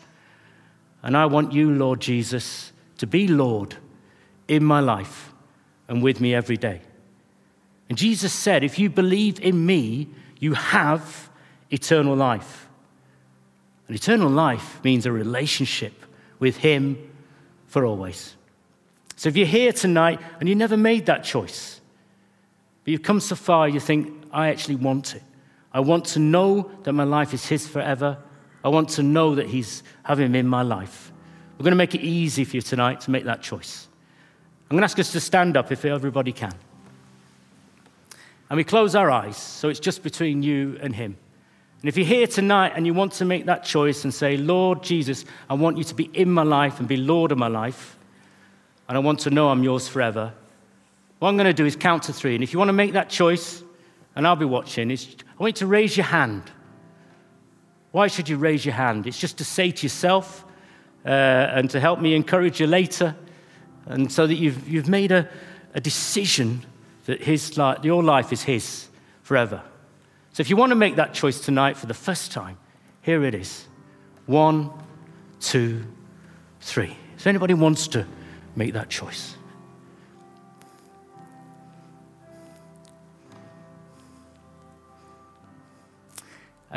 And 1.03 1.17
I 1.17 1.25
want 1.25 1.51
you, 1.51 1.71
Lord 1.71 1.99
Jesus, 1.99 2.71
to 2.99 3.07
be 3.07 3.27
Lord 3.27 3.75
in 4.47 4.63
my 4.63 4.79
life 4.79 5.33
and 5.87 6.01
with 6.01 6.21
me 6.21 6.33
every 6.33 6.57
day. 6.57 6.81
And 7.89 7.97
Jesus 7.97 8.33
said, 8.33 8.63
If 8.63 8.79
you 8.79 8.89
believe 8.89 9.39
in 9.39 9.65
me, 9.65 10.07
you 10.39 10.53
have 10.53 11.29
eternal 11.71 12.15
life. 12.15 12.69
And 13.87 13.95
eternal 13.95 14.29
life 14.29 14.83
means 14.83 15.05
a 15.05 15.11
relationship 15.11 16.05
with 16.39 16.57
Him 16.57 16.97
for 17.65 17.83
always. 17.83 18.35
So 19.15 19.29
if 19.29 19.37
you're 19.37 19.47
here 19.47 19.73
tonight 19.73 20.19
and 20.39 20.47
you 20.47 20.53
never 20.53 20.77
made 20.77 21.07
that 21.07 21.23
choice, 21.23 21.81
but 22.83 22.91
you've 22.91 23.01
come 23.01 23.19
so 23.19 23.35
far, 23.35 23.67
you 23.67 23.79
think, 23.79 24.13
I 24.31 24.49
actually 24.49 24.75
want 24.75 25.15
it. 25.15 25.23
I 25.77 25.79
want 25.79 26.05
to 26.05 26.19
know 26.19 26.71
that 26.81 26.93
my 26.93 27.03
life 27.03 27.35
is 27.35 27.45
His 27.45 27.67
forever. 27.67 28.17
I 28.65 28.69
want 28.69 28.89
to 28.89 29.03
know 29.03 29.35
that 29.35 29.45
He's 29.45 29.83
having 30.01 30.25
Him 30.25 30.33
in 30.33 30.47
my 30.47 30.63
life. 30.63 31.11
We're 31.55 31.65
going 31.65 31.73
to 31.73 31.77
make 31.77 31.93
it 31.93 32.01
easy 32.01 32.45
for 32.45 32.55
you 32.55 32.63
tonight 32.63 33.01
to 33.01 33.11
make 33.11 33.25
that 33.25 33.43
choice. 33.43 33.87
I'm 34.63 34.75
going 34.75 34.81
to 34.81 34.85
ask 34.85 34.97
us 34.97 35.11
to 35.11 35.19
stand 35.19 35.55
up 35.55 35.71
if 35.71 35.85
everybody 35.85 36.31
can. 36.31 36.55
And 38.49 38.57
we 38.57 38.63
close 38.63 38.95
our 38.95 39.11
eyes, 39.11 39.37
so 39.37 39.69
it's 39.69 39.79
just 39.79 40.01
between 40.01 40.41
you 40.41 40.79
and 40.81 40.95
Him. 40.95 41.15
And 41.81 41.87
if 41.87 41.95
you're 41.95 42.07
here 42.07 42.25
tonight 42.25 42.73
and 42.75 42.87
you 42.87 42.95
want 42.95 43.13
to 43.13 43.25
make 43.25 43.45
that 43.45 43.63
choice 43.63 44.03
and 44.03 44.11
say, 44.11 44.35
Lord 44.35 44.81
Jesus, 44.81 45.25
I 45.47 45.53
want 45.53 45.77
you 45.77 45.83
to 45.83 45.93
be 45.93 46.05
in 46.05 46.31
my 46.31 46.41
life 46.41 46.79
and 46.79 46.87
be 46.87 46.97
Lord 46.97 47.31
of 47.31 47.37
my 47.37 47.49
life, 47.49 47.99
and 48.89 48.97
I 48.97 48.99
want 48.99 49.19
to 49.19 49.29
know 49.29 49.49
I'm 49.49 49.61
yours 49.61 49.87
forever, 49.87 50.33
what 51.19 51.29
I'm 51.29 51.37
going 51.37 51.45
to 51.45 51.53
do 51.53 51.67
is 51.67 51.75
count 51.75 52.01
to 52.03 52.13
three. 52.13 52.33
And 52.33 52.43
if 52.43 52.51
you 52.51 52.57
want 52.57 52.69
to 52.69 52.73
make 52.73 52.93
that 52.93 53.09
choice, 53.09 53.61
and 54.15 54.25
I'll 54.25 54.35
be 54.35 54.43
watching, 54.43 54.89
is 54.89 55.15
I 55.37 55.43
want 55.43 55.55
you 55.55 55.65
to 55.65 55.67
raise 55.67 55.95
your 55.95 56.05
hand. 56.05 56.43
Why 57.91 58.07
should 58.07 58.27
you 58.27 58.37
raise 58.37 58.65
your 58.65 58.73
hand? 58.73 59.05
It's 59.05 59.19
just 59.19 59.37
to 59.37 59.45
say 59.45 59.71
to 59.71 59.83
yourself 59.83 60.43
uh, 61.05 61.09
and 61.09 61.69
to 61.69 61.79
help 61.79 61.99
me 61.99 62.15
encourage 62.15 62.59
you 62.59 62.67
later, 62.67 63.15
and 63.85 64.11
so 64.11 64.25
that 64.25 64.35
you've, 64.35 64.67
you've 64.67 64.89
made 64.89 65.11
a, 65.11 65.29
a 65.73 65.79
decision 65.79 66.65
that 67.05 67.21
his 67.21 67.57
life, 67.57 67.83
your 67.83 68.03
life 68.03 68.33
is 68.33 68.43
His 68.43 68.87
forever. 69.21 69.61
So 70.33 70.41
if 70.41 70.49
you 70.49 70.57
want 70.57 70.71
to 70.71 70.75
make 70.75 70.97
that 70.97 71.13
choice 71.13 71.39
tonight 71.39 71.77
for 71.77 71.85
the 71.85 71.93
first 71.93 72.31
time, 72.31 72.57
here 73.01 73.23
it 73.23 73.33
is. 73.33 73.65
One, 74.25 74.71
two, 75.39 75.85
three. 76.61 76.95
If 77.15 77.25
anybody 77.25 77.53
wants 77.53 77.87
to 77.89 78.05
make 78.55 78.73
that 78.73 78.89
choice? 78.89 79.35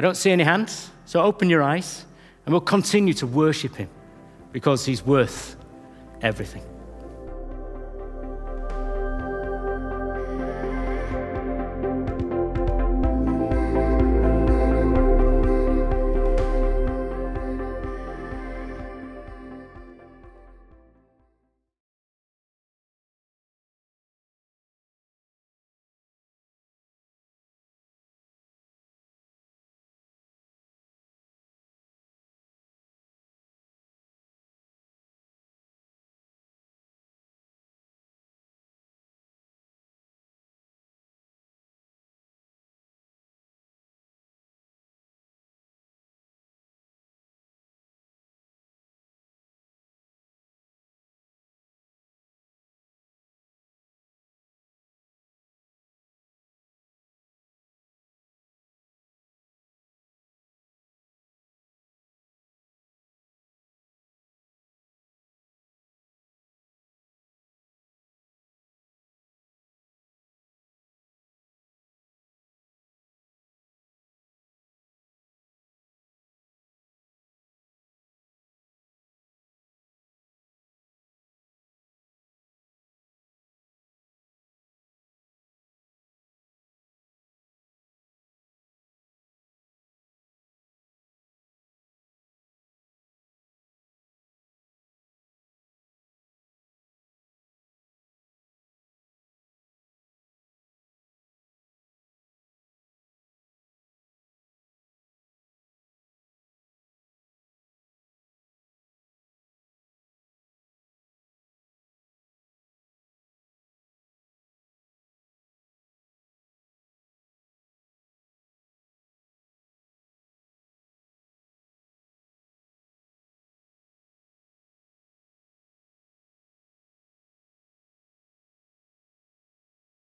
I 0.00 0.02
don't 0.02 0.16
see 0.16 0.30
any 0.30 0.44
hands, 0.44 0.88
so 1.04 1.20
open 1.20 1.50
your 1.50 1.62
eyes 1.62 2.06
and 2.46 2.54
we'll 2.54 2.62
continue 2.62 3.12
to 3.12 3.26
worship 3.26 3.76
him 3.76 3.90
because 4.50 4.86
he's 4.86 5.04
worth 5.04 5.56
everything. 6.22 6.62